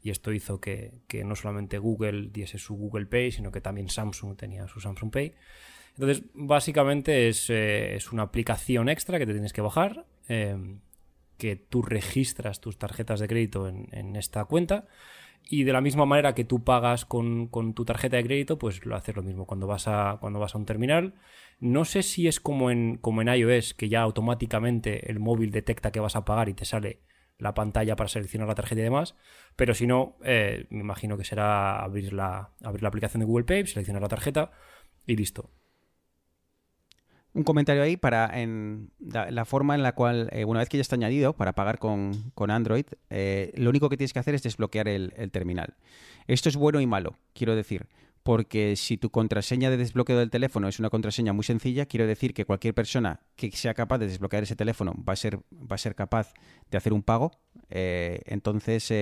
[0.02, 3.88] Y esto hizo que, que no solamente Google diese su Google Pay, sino que también
[3.88, 5.34] Samsung tenía su Samsung Pay.
[5.94, 10.56] Entonces, básicamente es, eh, es una aplicación extra que te tienes que bajar, eh,
[11.38, 14.86] que tú registras tus tarjetas de crédito en, en esta cuenta
[15.48, 18.84] y de la misma manera que tú pagas con, con, tu tarjeta de crédito, pues
[18.86, 21.14] lo haces lo mismo cuando vas a, cuando vas a un terminal.
[21.60, 25.92] No sé si es como en, como en iOS, que ya automáticamente el móvil detecta
[25.92, 27.00] que vas a pagar y te sale
[27.38, 29.16] la pantalla para seleccionar la tarjeta y demás,
[29.56, 33.44] pero si no, eh, me imagino que será abrir la, abrir la aplicación de Google
[33.44, 34.52] Pay, seleccionar la tarjeta
[35.06, 35.50] y listo.
[37.34, 40.82] Un comentario ahí para en la, forma en la cual, eh, una vez que ya
[40.82, 44.42] está añadido para pagar con, con Android, eh, lo único que tienes que hacer es
[44.42, 45.76] desbloquear el, el, terminal.
[46.26, 47.88] Esto es bueno y malo, quiero decir,
[48.22, 52.34] porque si tu contraseña de desbloqueo del teléfono es una contraseña muy sencilla, quiero decir
[52.34, 55.78] que cualquier persona que sea capaz de desbloquear ese teléfono va a ser, va a
[55.78, 56.34] ser capaz
[56.70, 57.32] de hacer un pago.
[57.70, 58.92] Eh, entonces,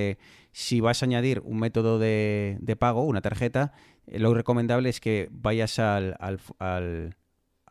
[0.53, 3.73] si vas a añadir un método de, de pago, una tarjeta,
[4.07, 6.17] lo recomendable es que vayas al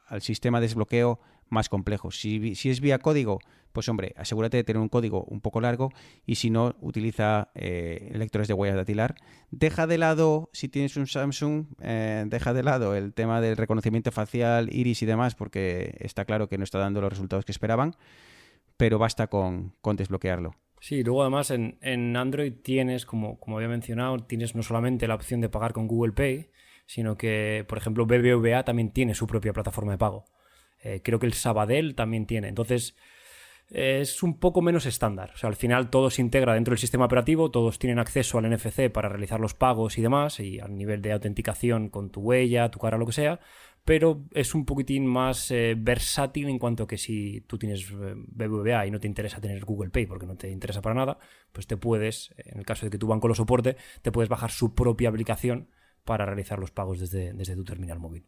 [0.10, 2.12] al sistema de desbloqueo más complejo.
[2.12, 3.39] Si, es vía código,
[3.72, 5.91] pues hombre, asegúrate de tener un código un poco largo
[6.26, 9.16] y si no, utiliza eh, lectores de huellas dactilar.
[9.51, 14.12] Deja de lado, si tienes un Samsung, eh, deja de lado el tema del reconocimiento
[14.12, 17.95] facial, iris y demás, porque está claro que no está dando los resultados que esperaban,
[18.78, 20.55] pero basta con, con desbloquearlo.
[20.82, 25.16] Sí, luego además en, en Android tienes, como, como había mencionado, tienes no solamente la
[25.16, 26.49] opción de pagar con Google Pay,
[26.90, 30.26] sino que, por ejemplo, BBVA también tiene su propia plataforma de pago.
[30.82, 32.48] Eh, creo que el Sabadell también tiene.
[32.48, 32.96] Entonces,
[33.70, 35.30] es un poco menos estándar.
[35.36, 38.50] O sea, al final todo se integra dentro del sistema operativo, todos tienen acceso al
[38.50, 42.72] NFC para realizar los pagos y demás, y al nivel de autenticación con tu huella,
[42.72, 43.40] tu cara, lo que sea,
[43.86, 48.88] pero es un poquitín más eh, versátil en cuanto que si tú tienes eh, BBVA
[48.88, 51.20] y no te interesa tener Google Pay porque no te interesa para nada,
[51.52, 54.50] pues te puedes, en el caso de que tu banco lo soporte, te puedes bajar
[54.50, 55.70] su propia aplicación
[56.10, 58.26] para realizar los pagos desde, desde tu terminal móvil.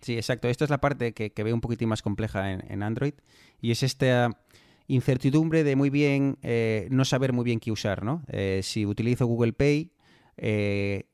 [0.00, 0.48] Sí, exacto.
[0.48, 3.14] Esto es la parte que, que veo un poquitín más compleja en, en Android
[3.60, 4.42] y es esta
[4.88, 8.24] incertidumbre de muy bien eh, no saber muy bien qué usar, ¿no?
[8.26, 9.92] Eh, si utilizo Google Pay
[10.36, 11.04] eh,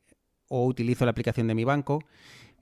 [0.48, 2.02] o utilizo la aplicación de mi banco.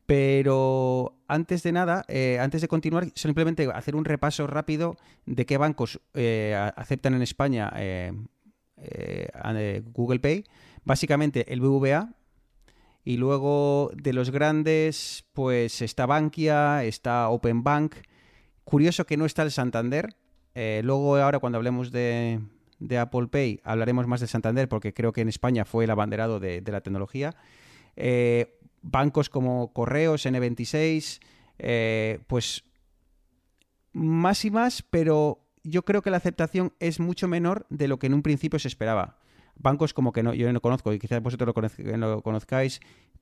[0.05, 2.05] Pero antes de nada,
[2.41, 6.01] antes de continuar, simplemente hacer un repaso rápido de qué bancos
[6.77, 7.73] aceptan en España
[9.93, 10.45] Google Pay.
[10.85, 12.15] Básicamente el BVA,
[13.07, 17.95] y luego de los grandes, pues está Bankia, está Open Bank.
[18.65, 20.17] Curioso que no está el Santander.
[20.57, 22.41] Eh, luego ahora cuando hablemos de,
[22.81, 26.41] de Apple Pay hablaremos más del Santander porque creo que en España fue el abanderado
[26.41, 27.37] de, de la tecnología.
[27.95, 31.21] Eh, bancos como Correos, N26,
[31.61, 32.65] eh, pues
[33.93, 38.09] más y más, pero yo creo que la aceptación es mucho menor de lo que
[38.09, 39.17] en un principio se esperaba.
[39.59, 42.81] Bancos como que no, yo no conozco y quizás vosotros lo, conoz- lo conozcáis,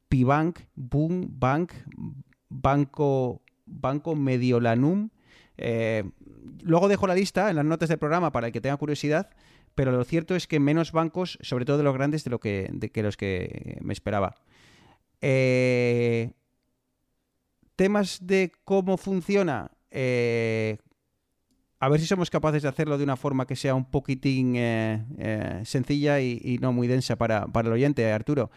[0.08, 1.72] Pibank, Boom Bank,
[2.48, 5.10] Banco, Banco Mediolanum.
[5.56, 6.04] Eh,
[6.62, 9.30] luego dejo la lista en las notas del programa para el que tenga curiosidad,
[9.74, 12.68] pero lo cierto es que menos bancos, sobre todo de los grandes, de lo que,
[12.72, 14.34] de que los que me esperaba.
[15.20, 16.32] Eh,
[17.76, 19.70] temas de cómo funciona.
[19.90, 20.78] eh,
[21.84, 25.04] a ver si somos capaces de hacerlo de una forma que sea un poquitín eh,
[25.18, 28.50] eh, sencilla y, no muy densa para, para el oyente, Arturo.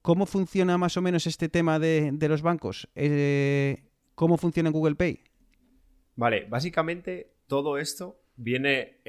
[0.00, 2.88] ¿Cómo funciona más o menos este tema de, los bancos?
[2.94, 3.84] Eh,
[4.14, 5.20] ¿Cómo funciona en Google Pay?
[6.16, 9.02] Vale, básicamente todo esto viene.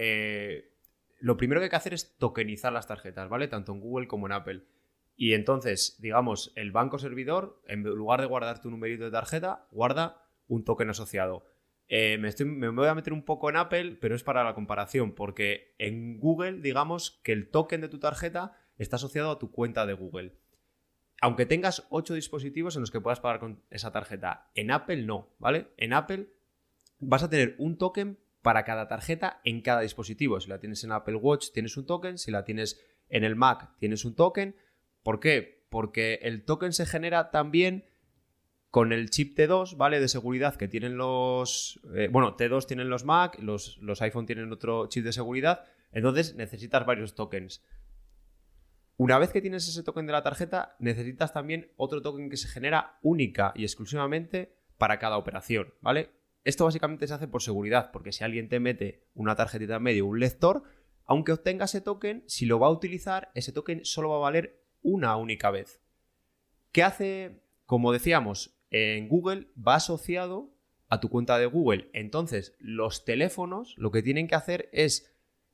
[1.21, 3.47] lo primero que hay que hacer es tokenizar las tarjetas, ¿vale?
[3.47, 4.63] Tanto en Google como en Apple.
[5.15, 10.25] Y entonces, digamos, el banco servidor, en lugar de guardar tu numerito de tarjeta, guarda
[10.49, 11.45] un token asociado.
[11.93, 15.75] Eh, me, voy a meter un poco en Apple, pero es para la comparación, porque
[15.77, 19.91] en Google, digamos que el token de tu tarjeta está asociado a tu cuenta de
[19.91, 20.37] Google.
[21.19, 25.35] Aunque tengas 8 dispositivos en los que puedas pagar con esa tarjeta, en Apple no,
[25.37, 25.67] ¿vale?
[25.75, 26.29] En Apple
[26.99, 30.39] vas a tener un token para cada tarjeta en cada dispositivo.
[30.39, 32.17] Si la tienes en Apple Watch, tienes un token.
[32.17, 32.79] Si la tienes
[33.09, 34.55] en el Mac, tienes un token.
[35.03, 35.65] ¿Por qué?
[35.69, 37.83] Porque el token se genera también
[38.71, 39.99] con el chip T2, ¿vale?
[39.99, 41.79] De seguridad que tienen los...
[41.93, 45.65] eh, bueno, T2 tienen los Mac, los, los iPhone tienen otro chip de seguridad.
[45.91, 47.61] Entonces necesitas varios tokens.
[48.95, 52.47] Una vez que tienes ese token de la tarjeta, necesitas también otro token que se
[52.47, 56.11] genera única y exclusivamente para cada operación, ¿vale?
[56.43, 60.05] Esto básicamente se hace por seguridad, porque si alguien te mete una tarjetita en medio,
[60.05, 60.63] un lector,
[61.05, 64.63] aunque obtenga ese token, si lo va a utilizar, ese token solo va a valer
[64.81, 65.81] una única vez.
[66.71, 67.41] ¿Qué hace?
[67.65, 70.49] Como decíamos, en Google va asociado
[70.89, 71.89] a tu cuenta de Google.
[71.93, 75.13] Entonces, los teléfonos lo que tienen que hacer es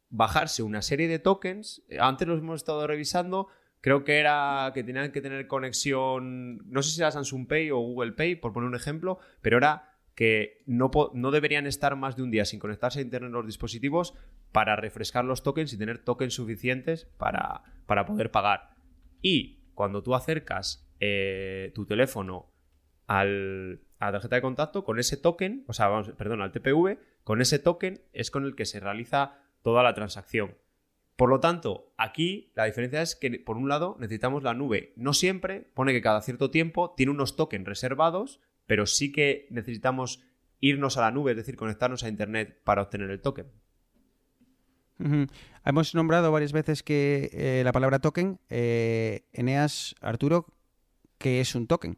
[0.10, 1.84] bajarse una serie de tokens.
[2.00, 3.48] Antes los hemos estado revisando.
[3.82, 7.78] Creo que era que tenían que tener conexión, no sé si era Samsung Pay o
[7.78, 12.24] Google Pay, por poner un ejemplo, pero era que no, no deberían estar más de
[12.24, 14.16] un día sin conectarse a Internet los dispositivos
[14.52, 18.72] para refrescar los tokens y tener tokens suficientes para, para poder pagar.
[19.22, 22.52] Y cuando tú acercas eh, tu teléfono
[23.08, 27.00] al, a la tarjeta de contacto, con ese token, o sea, vamos, perdón, al TPV,
[27.24, 30.56] con ese token es con el que se realiza toda la transacción.
[31.16, 34.94] Por lo tanto, aquí la diferencia es que, por un lado, necesitamos la nube.
[34.96, 40.22] No siempre, pone que cada cierto tiempo tiene unos tokens reservados, pero sí que necesitamos
[40.60, 43.48] irnos a la nube, es decir, conectarnos a Internet para obtener el token.
[45.66, 48.40] Hemos nombrado varias veces que eh, la palabra token.
[48.50, 50.48] Eh, Eneas, Arturo,
[51.18, 51.98] ¿qué es un token?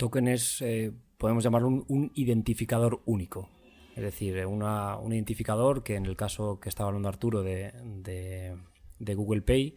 [0.00, 3.50] Token es, eh, podemos llamarlo un, un identificador único.
[3.94, 7.70] Es decir, eh, una- un identificador que en el caso que estaba hablando Arturo de,
[8.02, 8.56] de-
[8.98, 9.76] de Google Pay,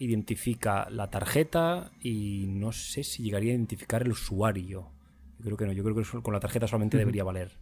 [0.00, 4.90] identifica la tarjeta y no sé si llegaría a identificar el usuario.
[5.38, 7.52] Yo creo que no, yo creo que con la tarjeta solamente debería valer.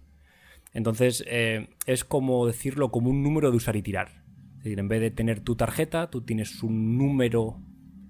[0.72, 4.22] Entonces, eh, es como decirlo como un número de usar y tirar.
[4.58, 7.60] Es decir, en vez de tener tu tarjeta, tú tienes un número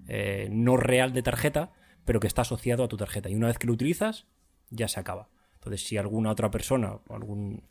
[0.06, 1.72] eh, no real de tarjeta,
[2.04, 3.28] pero que está asociado a tu tarjeta.
[3.28, 4.26] Y una vez que lo utilizas,
[4.70, 5.28] ya se acaba.
[5.54, 7.64] Entonces, si alguna otra persona, algún,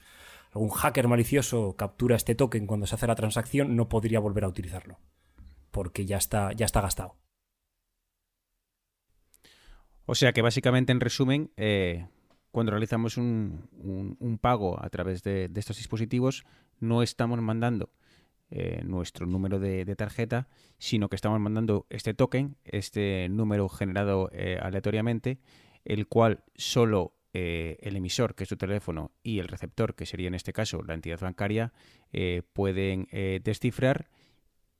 [0.51, 4.47] algún hacker malicioso captura este token cuando se hace la transacción, no podría volver a
[4.47, 4.99] utilizarlo.
[5.71, 7.15] Porque ya está, ya está gastado.
[10.05, 12.07] O sea que básicamente, en resumen, eh,
[12.51, 16.45] cuando realizamos un, un- un pago a través de, de estos dispositivos,
[16.79, 17.91] no estamos mandando
[18.51, 20.47] eh, nuestro número de, tarjeta,
[20.79, 25.37] sino que estamos mandando este token, este número generado eh, aleatoriamente,
[25.85, 30.29] el cual solo eh, el emisor, que es tu teléfono, y el receptor, que sería
[30.29, 31.73] en este caso la entidad bancaria,
[32.53, 33.07] pueden
[33.43, 34.09] descifrar.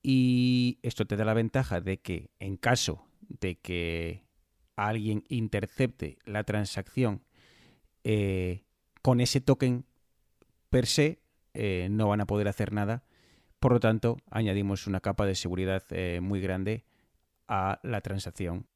[0.02, 4.24] Y esto te da la ventaja de que en caso de que
[4.74, 7.22] alguien intercepte la transacción
[9.00, 9.84] con ese token
[10.70, 11.20] per se,
[11.88, 13.04] no van a poder hacer nada.
[13.60, 16.84] Por lo tanto, añadimos una capa de seguridad eh, muy grande
[17.46, 18.66] a la transacción.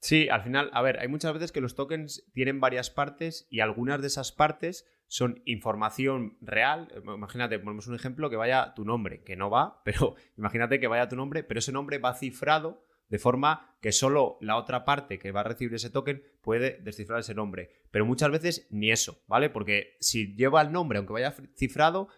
[0.00, 3.58] Sí, al final, a ver, hay muchas veces que los tokens tienen varias partes y
[3.58, 6.88] algunas de esas partes son información real.
[6.94, 10.86] Eh, Imagínate, ponemos un ejemplo que vaya tu nombre, que no va, pero imagínate que
[10.86, 15.18] vaya tu nombre, pero ese nombre va cifrado de forma que solo la otra parte
[15.18, 17.70] que va a recibir ese token puede descifrar ese nombre.
[17.90, 19.50] Pero muchas veces ni eso, ¿vale?
[19.50, 22.08] Porque si lleva el nombre, aunque vaya cifrado,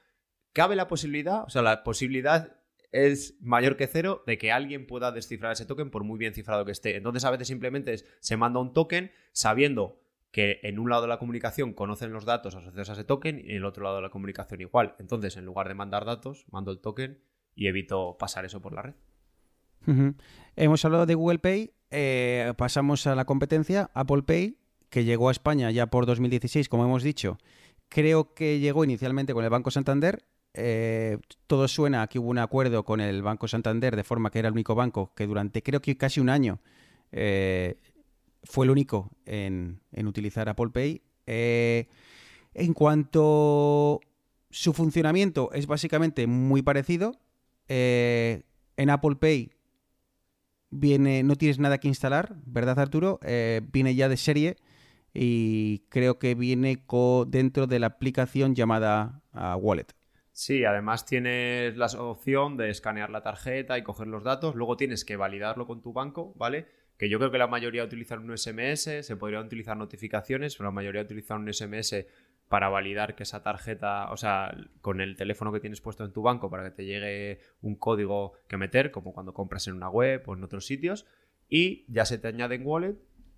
[0.53, 2.57] cabe la posibilidad, o sea, la posibilidad
[2.93, 6.65] es mayor que cero de que alguien pueda descifrar ese token por muy bien cifrado
[6.65, 6.97] que esté.
[6.97, 10.01] Entonces a veces simplemente se manda un token sabiendo
[10.33, 13.51] que en un lado de la comunicación conocen los datos asociados a ese token y
[13.51, 14.95] en el otro lado de la comunicación igual.
[14.99, 17.21] Entonces en lugar de mandar datos, mando el token
[17.55, 18.95] y evito pasar eso por la red.
[20.57, 24.59] Hemos hablado de Google Pay, eh, pasamos a la competencia, Apple Pay,
[24.91, 27.39] que llegó a España ya por 2016, como hemos dicho.
[27.89, 30.25] Creo que llegó inicialmente con el Banco Santander.
[30.55, 34.41] Eh, todo suena a que hubo un acuerdo con el Banco Santander, de forma que
[34.41, 36.61] era el único banco que durante creo que casi un año
[37.13, 37.77] eh,
[38.43, 41.03] fue el único en, utilizar Apple Pay.
[41.27, 41.89] Eh,
[42.55, 44.01] en cuanto
[44.51, 47.21] su funcionamiento es básicamente muy parecido.
[47.69, 49.53] En Apple Pay
[50.71, 53.21] viene, no tienes nada que instalar, ¿verdad Arturo?
[53.73, 54.57] Viene ya de serie
[55.15, 56.83] y creo que viene
[57.29, 60.00] dentro de la aplicación llamada ah, Wallet.
[60.41, 64.55] Sí, además tienes la opción de escanear la tarjeta y coger los datos.
[64.55, 66.65] Luego tienes que validarlo con tu banco, ¿vale?
[66.97, 70.73] Que yo creo que la mayoría utilizan un SMS, se podrían utilizar notificaciones, pero la
[70.73, 72.07] mayoría utilizan un SMS
[72.49, 76.23] para validar que esa tarjeta, o sea, con el teléfono que tienes puesto en tu
[76.23, 80.23] banco para que te llegue un código que meter, como cuando compras en una web
[80.25, 81.05] o en otros sitios,
[81.51, 82.97] y ya se te añade en Wallet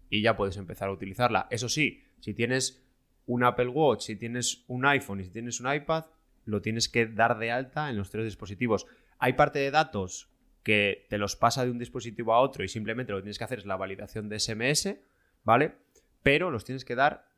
[0.09, 1.49] y ya puedes empezar a utilizarla.
[1.51, 2.89] Eso sí, si tienes
[3.27, 6.05] un Apple Watch, si tienes un iPhone y si tienes un iPad,
[6.45, 8.87] lo tienes que dar de alta en los tres dispositivos.
[9.19, 10.31] Hay parte de datos
[10.63, 13.45] que te los pasa de un dispositivo a otro y simplemente lo que tienes que
[13.45, 14.97] hacer es la validación de SMS,
[15.45, 15.77] ¿vale?
[16.23, 17.33] Pero los tienes que dar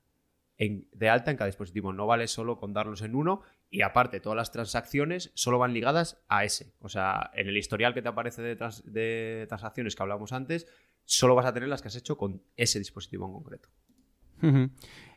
[0.59, 1.93] de alta en cada dispositivo.
[1.93, 6.23] No vale solo con darlos en uno y aparte todas las transacciones solo van ligadas
[6.29, 6.75] a ese.
[6.81, 10.67] O sea, en el historial que te aparece de, de transacciones que hablamos antes,
[11.05, 13.69] solo vas a tener las que has hecho con ese dispositivo en concreto.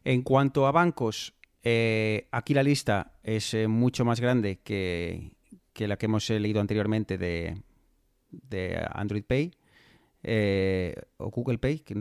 [0.05, 1.36] En cuanto a bancos,
[1.69, 5.31] eh, aquí la lista es eh, mucho más grande que,
[5.87, 7.61] la que hemos eh, leído anteriormente de,
[8.93, 9.51] Android Pay
[11.17, 11.93] o Google Pay, que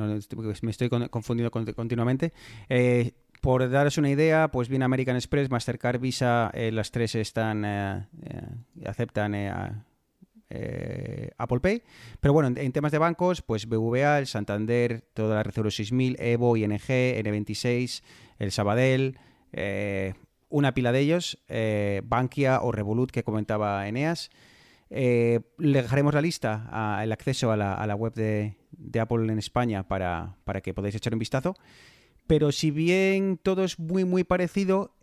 [0.62, 2.32] me estoy con- confundiendo con- continuamente.
[3.40, 7.64] Por daros una idea, pues viene American Express, Mastercard, Visa, las tres están
[8.84, 9.84] aceptan a-
[11.38, 11.82] Apple Pay.
[12.20, 15.70] Pero bueno, en, en temas de bancos, pues BVA, el Santander, toda la red Euro
[15.72, 18.02] 6000, Evo, ING, N26,
[18.38, 19.18] el Sabadell,
[19.53, 20.14] eh,
[20.49, 24.30] una pila de ellos, eh, Bankia o Revolut que comentaba Eneas.
[24.88, 28.57] Eh, le dejaremos la lista, el acceso a la, web de,
[29.01, 31.57] Apple en España para, para que podáis echar un vistazo.
[32.28, 34.97] Pero si bien todo es muy muy parecido,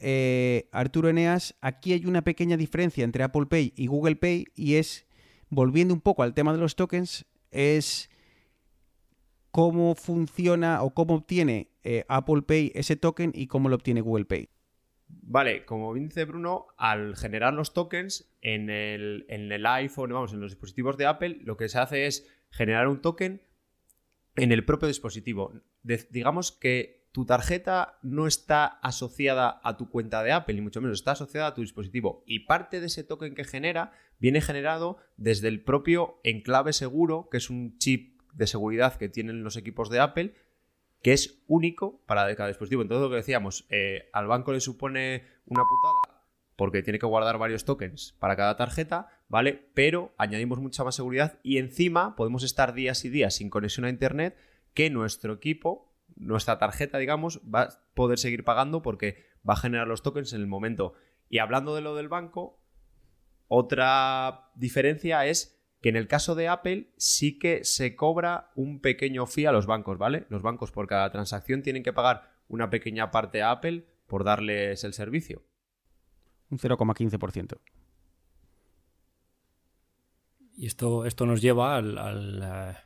[0.71, 5.05] Arturo Eneas, aquí hay una pequeña diferencia entre Apple Pay y Google Pay y es,
[5.49, 8.09] volviendo un poco al tema de los tokens, es
[9.51, 14.25] cómo funciona o cómo obtiene eh, Apple Pay ese token y cómo lo obtiene Google
[14.25, 14.49] Pay.
[15.07, 20.33] Vale, como bien dice Bruno, al generar los tokens en el, en el iPhone, vamos,
[20.33, 23.41] en los dispositivos de Apple, lo que se hace es generar un token
[24.35, 25.53] en el propio dispositivo.
[25.83, 30.97] Digamos que tu tarjeta no está asociada a tu cuenta de Apple, ni mucho menos,
[30.97, 32.23] está asociada a tu dispositivo.
[32.25, 37.37] Y parte de ese token que genera viene generado desde el propio enclave seguro, que
[37.37, 40.33] es un chip de seguridad que tienen los equipos de Apple,
[41.03, 42.81] que es único para cada dispositivo.
[42.81, 46.23] Entonces, lo que decíamos, eh, al banco le supone una putada
[46.55, 49.69] porque tiene que guardar varios tokens para cada tarjeta, ¿vale?
[49.73, 53.89] Pero añadimos mucha más seguridad y encima podemos estar días y días sin conexión a
[53.89, 54.37] Internet
[54.73, 59.87] que nuestro equipo, nuestra tarjeta, digamos, va a poder seguir pagando porque va a generar
[59.87, 60.93] los tokens en el momento.
[61.27, 62.61] Y hablando de lo del banco,
[63.47, 69.25] otra diferencia es que en el caso de Apple sí que se cobra un pequeño
[69.25, 70.25] fee a los bancos, ¿vale?
[70.29, 74.85] Los bancos por cada transacción tienen que pagar una pequeña parte a Apple por darles
[74.85, 75.43] el servicio.
[76.49, 77.59] Un 0,15%.
[80.55, 81.97] Y esto, esto nos lleva al...
[81.97, 82.77] al, eh,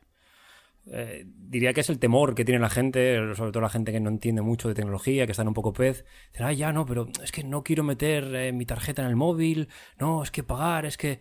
[0.90, 4.00] eh, diría que es el temor que tiene la gente, sobre todo la gente que
[4.00, 6.04] no entiende mucho de tecnología, que están un poco pez.
[6.32, 9.16] Dicen, ah, ya no, pero es que no quiero meter eh, mi tarjeta en el
[9.16, 9.70] móvil,
[10.00, 11.20] no, es que pagar, es que...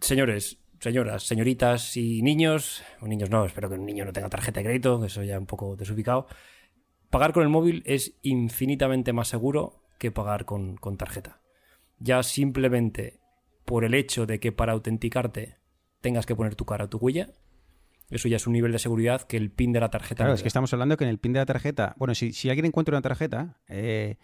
[0.00, 4.60] Señores, señoras, señoritas y niños, o niños no, espero que un niño no tenga tarjeta
[4.60, 6.26] de crédito, que eso ya un poco desubicado.
[7.10, 11.40] Pagar con el móvil es infinitamente más seguro que pagar con, con tarjeta.
[11.98, 13.20] Ya simplemente
[13.64, 15.56] por el hecho de que para autenticarte
[16.00, 17.30] tengas que poner tu cara o tu huella,
[18.10, 20.16] eso ya es un nivel de seguridad que el pin de la tarjeta.
[20.16, 22.32] Claro, no es que estamos hablando que en el pin de la tarjeta, bueno, si,
[22.32, 24.16] si alguien encuentra una tarjeta, eh,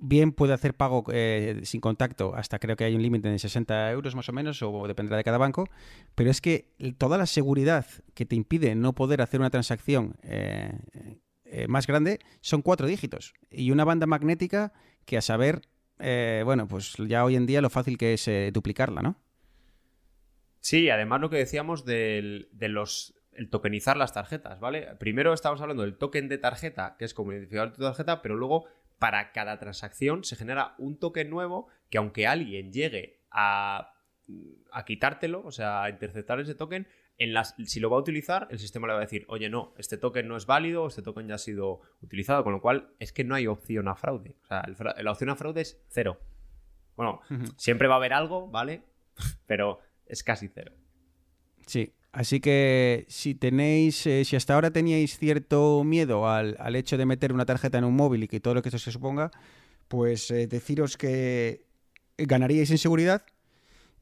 [0.00, 3.90] bien puede hacer pago eh, sin contacto, hasta creo que hay un límite de 60
[3.92, 5.68] euros más o menos, o dependerá de cada banco,
[6.14, 10.72] pero es que toda la seguridad que te impide no poder hacer una transacción eh,
[11.44, 14.72] eh, más grande son cuatro dígitos y una banda magnética
[15.04, 15.62] que a saber,
[15.98, 19.16] bueno, pues ya hoy en día lo fácil que es duplicarla, ¿no?
[20.60, 24.94] Sí, además lo que decíamos del, de los el tokenizar las tarjetas, ¿vale?
[24.98, 28.66] Primero estamos hablando del token de tarjeta, que es como identificar tu tarjeta, pero luego
[28.98, 33.94] para cada transacción se genera un token nuevo que aunque alguien llegue a,
[34.72, 36.86] a quitártelo, o sea, a interceptar ese token,
[37.16, 39.72] en las, si lo va a utilizar, el sistema le va a decir, oye, no,
[39.78, 43.12] este token no es válido, este token ya ha sido utilizado, con lo cual es
[43.12, 44.34] que no hay opción a fraude.
[44.42, 46.18] O sea, el fra- la opción a fraude es cero.
[46.96, 47.20] Bueno,
[47.56, 48.82] siempre va a haber algo, ¿vale?
[49.46, 50.72] Pero es casi cero.
[51.66, 56.96] Sí, así que si tenéis, eh, si hasta ahora teníais cierto miedo al, al hecho
[56.96, 59.30] de meter una tarjeta en un móvil y que todo lo que esto se suponga,
[59.88, 61.66] pues eh, deciros que
[62.16, 63.22] ganaríais en seguridad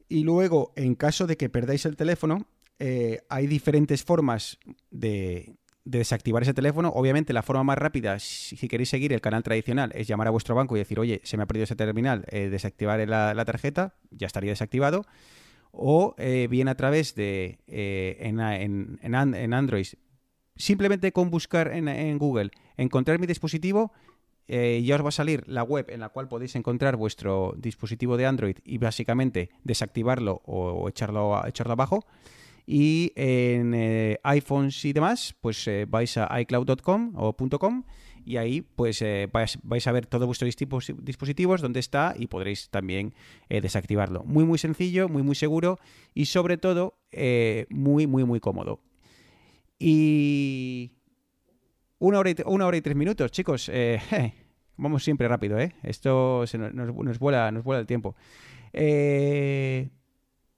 [0.07, 2.45] y luego, en caso de que perdáis el teléfono,
[2.79, 4.59] eh, hay diferentes formas
[4.91, 5.55] de,
[5.85, 6.89] de desactivar ese teléfono.
[6.89, 10.31] Obviamente, la forma más rápida, si, si queréis seguir el canal tradicional, es llamar a
[10.31, 13.45] vuestro banco y decir, oye, se me ha perdido ese terminal, eh, desactivar la, la
[13.45, 15.05] tarjeta, ya estaría desactivado
[15.75, 19.87] o eh, bien a través de eh, en, en- en an- en Android.
[20.55, 23.91] Simplemente con buscar en, Google encontrar mi dispositivo
[24.47, 28.17] eh, ya os va a salir la web en la cual podéis encontrar vuestro dispositivo
[28.17, 32.05] de Android y básicamente desactivarlo o, echarlo, echarlo abajo.
[32.67, 37.83] Y en eh, iPhones y demás pues eh, vais a iCloud.com o .com
[38.25, 42.69] y ahí pues eh, vais, a ver todos vuestros dispos- dispositivos dónde está y podréis
[42.69, 43.13] también
[43.49, 44.23] eh, desactivarlo.
[44.23, 45.79] Muy, muy sencillo, muy, muy seguro
[46.13, 48.79] y sobre todo eh, muy, muy, muy cómodo.
[49.79, 50.91] Y
[51.99, 53.71] una hora y, una hora y tres minutos, chicos.
[54.77, 55.73] vamos siempre rápido, ¿eh?
[55.83, 56.43] Esto
[56.73, 58.15] nos vuela, nos vuela el tiempo.
[58.73, 59.89] Eh,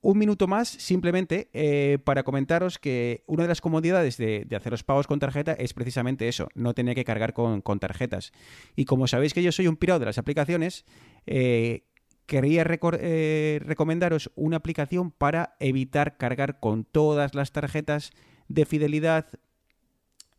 [0.05, 4.71] un minuto más simplemente eh, para comentaros que una de las comodidades de, de hacer
[4.71, 8.31] los pagos con tarjeta es precisamente eso, no tener que cargar con, tarjetas.
[8.75, 10.85] Y como sabéis que yo soy un pirado de las aplicaciones,
[11.25, 11.87] eh,
[12.27, 12.63] quería
[12.99, 18.11] eh, recomendaros una aplicación para evitar cargar con todas las tarjetas
[18.47, 19.25] de fidelidad,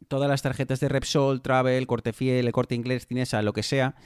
[0.06, 3.96] todas las tarjetas de Repsol, Travel, Corte Fiel, el Corte Inglés, Cinesa, lo que sea.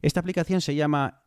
[0.00, 1.24] Esta aplicación se llama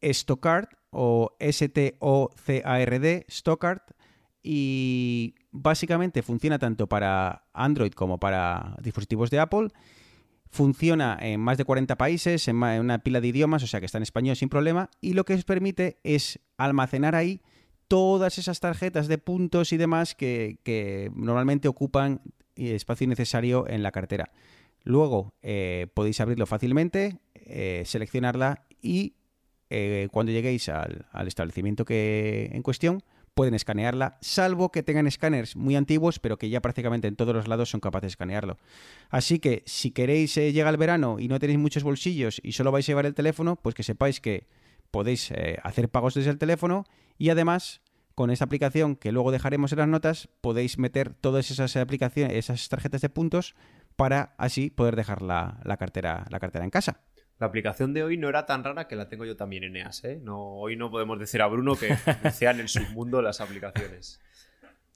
[0.00, 3.82] Stockard o S-T-O-C-A-R-D, Stockard,
[4.42, 9.68] y básicamente funciona tanto para Android como para dispositivos de Apple.
[10.50, 13.98] Funciona en más de 40 países, en una pila de idiomas, o sea que está
[13.98, 17.42] en español sin problema, y lo que os permite es almacenar ahí
[17.88, 22.22] todas esas tarjetas de puntos y demás que, que normalmente ocupan
[22.56, 24.30] espacio innecesario en la cartera.
[24.84, 29.14] Luego eh, podéis abrirlo fácilmente, eh, seleccionarla y
[29.70, 33.02] eh, cuando lleguéis al, al establecimiento que en cuestión
[33.38, 37.46] pueden escanearla, salvo que tengan escáneres muy antiguos, pero que ya prácticamente en todos los
[37.46, 38.58] lados son capaces de escanearlo.
[39.10, 42.72] Así que si queréis, eh, llega el verano y no tenéis muchos bolsillos y solo
[42.72, 44.48] vais a llevar el teléfono, pues que sepáis que
[44.90, 46.84] podéis eh, hacer pagos desde el teléfono
[47.16, 47.80] y además
[48.16, 52.68] con esta aplicación que luego dejaremos en las notas podéis meter todas esas aplicaciones, esas
[52.68, 53.54] tarjetas de puntos
[53.94, 57.02] para así poder dejar la cartera, la cartera en casa.
[57.38, 60.04] La aplicación de hoy no era tan rara que la tengo yo también en EAS,
[60.04, 60.20] ¿eh?
[60.22, 61.94] No, hoy no podemos decir a Bruno que
[62.32, 64.20] sea en el submundo las aplicaciones.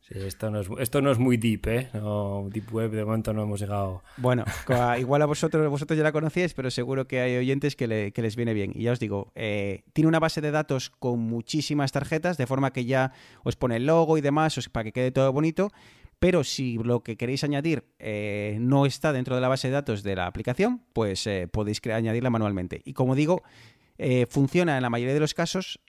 [0.01, 1.89] Sí, esto no es, esto no es muy deep, ¿eh?
[1.95, 4.03] No, deep web de momento no hemos llegado.
[4.17, 4.45] Bueno,
[4.99, 8.21] igual a vosotros, vosotros ya la conocíais, pero seguro que hay oyentes que, le- que
[8.23, 8.73] les viene bien.
[8.75, 12.73] Y ya os digo, eh, tiene una base de datos con muchísimas tarjetas, de forma
[12.73, 13.13] que ya
[13.45, 15.71] os pone el logo y demás, os- para que quede todo bonito.
[16.23, 20.05] Pero si lo que queréis añadir eh, no está dentro de la base de datos
[20.05, 22.81] de la aplicación, pues eh, podéis añadirla manualmente.
[22.85, 23.43] Y como digo,
[23.99, 25.81] eh, funciona en la mayoría de los casos.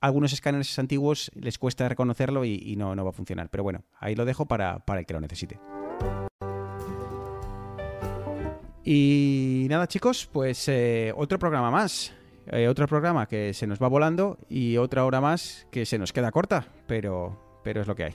[0.00, 3.50] algunos escáneres antiguos les cuesta reconocerlo y, no, no va a funcionar.
[3.50, 5.60] Pero bueno, ahí lo dejo para, para el que lo necesite.
[8.82, 10.70] Y nada, chicos, pues
[11.14, 12.14] otro programa más.
[12.66, 16.32] Otro programa que se nos va volando y otra hora más que se nos queda
[16.32, 18.14] corta, pero, pero es lo que hay.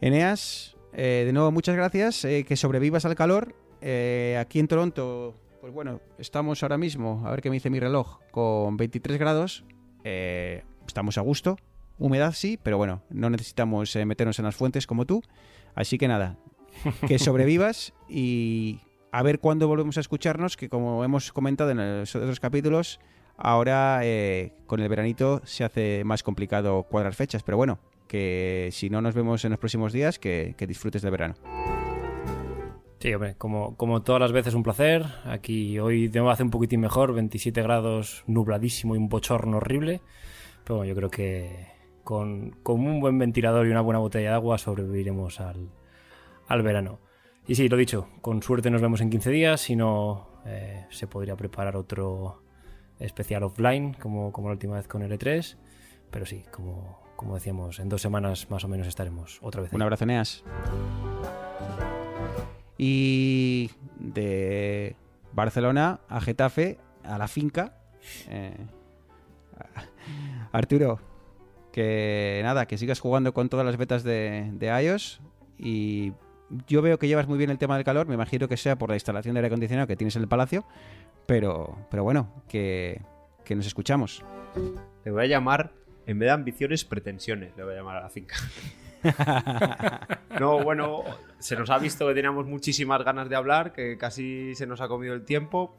[0.00, 3.54] Eneas, eh, de nuevo muchas gracias, eh, que sobrevivas al calor.
[3.80, 7.80] Eh, aquí en Toronto, pues bueno, estamos ahora mismo, a ver qué me dice mi
[7.80, 9.64] reloj, con 23 grados.
[10.86, 11.58] Estamos a gusto,
[11.98, 15.20] humedad sí, pero bueno, no necesitamos meternos en las fuentes como tú.
[15.74, 16.38] Así que nada,
[17.06, 18.80] que sobrevivas y
[19.12, 23.00] a ver cuándo volvemos a escucharnos, que como hemos comentado en los otros capítulos,
[23.36, 24.00] ahora
[24.66, 29.14] con el veranito se hace más complicado cuadrar fechas, pero bueno, que si no nos
[29.14, 31.34] vemos en los próximos días, que, que disfrutes del verano.
[32.98, 35.04] Sí, hombre, como, como todas las veces un placer.
[35.24, 40.00] Aquí hoy de nuevo hace un poquitín mejor, 27 grados, nubladísimo y un bochorno horrible.
[40.64, 41.68] Pero bueno, yo creo que
[42.02, 45.68] con, con un buen ventilador y una buena botella de agua sobreviviremos al,
[46.48, 46.98] al verano.
[47.46, 51.06] Y sí, lo dicho, con suerte nos vemos en 15 días, si no eh, se
[51.06, 52.42] podría preparar otro
[52.98, 55.56] especial offline, como, como la última vez con L3.
[56.10, 59.72] Pero sí, como, como decíamos, en dos semanas más o menos estaremos otra vez.
[59.72, 59.76] ahí.
[59.76, 60.44] Un abrazo, Neas.
[62.78, 64.94] Y de
[65.32, 67.76] Barcelona a Getafe, a la finca.
[68.28, 68.54] eh,
[70.52, 71.00] Arturo,
[71.72, 75.20] que nada, que sigas jugando con todas las betas de, de iOS.
[75.58, 76.12] Y
[76.68, 78.06] yo veo que llevas muy bien el tema del calor.
[78.06, 80.64] Me imagino que sea por la instalación de aire acondicionado que tienes en el palacio.
[81.26, 83.02] Pero, pero bueno, que,
[83.44, 84.24] que nos escuchamos.
[85.04, 85.72] Le voy a llamar,
[86.08, 87.54] en vez de ambiciones, pretensiones.
[87.54, 88.34] Le voy a llamar a la finca.
[90.40, 91.04] No, bueno,
[91.38, 94.88] se nos ha visto que teníamos muchísimas ganas de hablar, que casi se nos ha
[94.88, 95.76] comido el tiempo.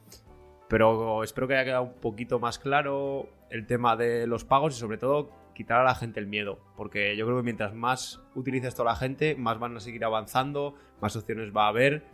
[0.69, 4.80] Pero espero que haya quedado un poquito más claro el tema de los pagos y
[4.80, 6.59] sobre todo quitar a la gente el miedo.
[6.77, 10.75] Porque yo creo que mientras más utilice esto la gente, más van a seguir avanzando,
[11.01, 12.05] más opciones va a haber.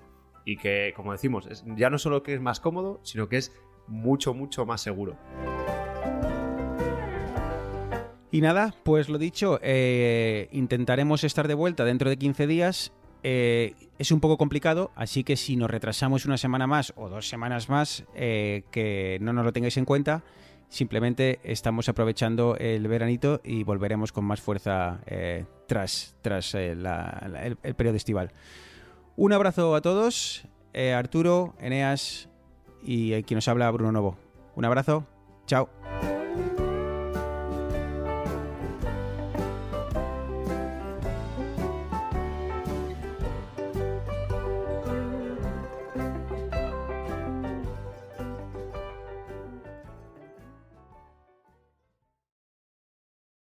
[0.45, 3.55] Y que, como decimos, ya no solo que es más cómodo, sino que es
[3.87, 5.17] mucho, mucho más seguro.
[8.35, 12.91] Y nada, pues lo dicho, eh, intentaremos estar de vuelta dentro de 15 días.
[13.23, 17.29] Eh, es un poco complicado, así que si nos retrasamos una semana más o dos
[17.29, 20.21] semanas más, eh, que no nos lo tengáis en cuenta.
[20.67, 24.99] Simplemente estamos aprovechando el veranito y volveremos con más fuerza
[25.65, 26.85] tras, tras el,
[27.63, 28.33] el periodo estival.
[29.15, 32.27] Un abrazo a todos, Arturo, Eneas
[32.83, 34.17] y eh, quien nos habla, Bruno Novo.
[34.57, 35.05] Un abrazo,
[35.47, 35.69] chao.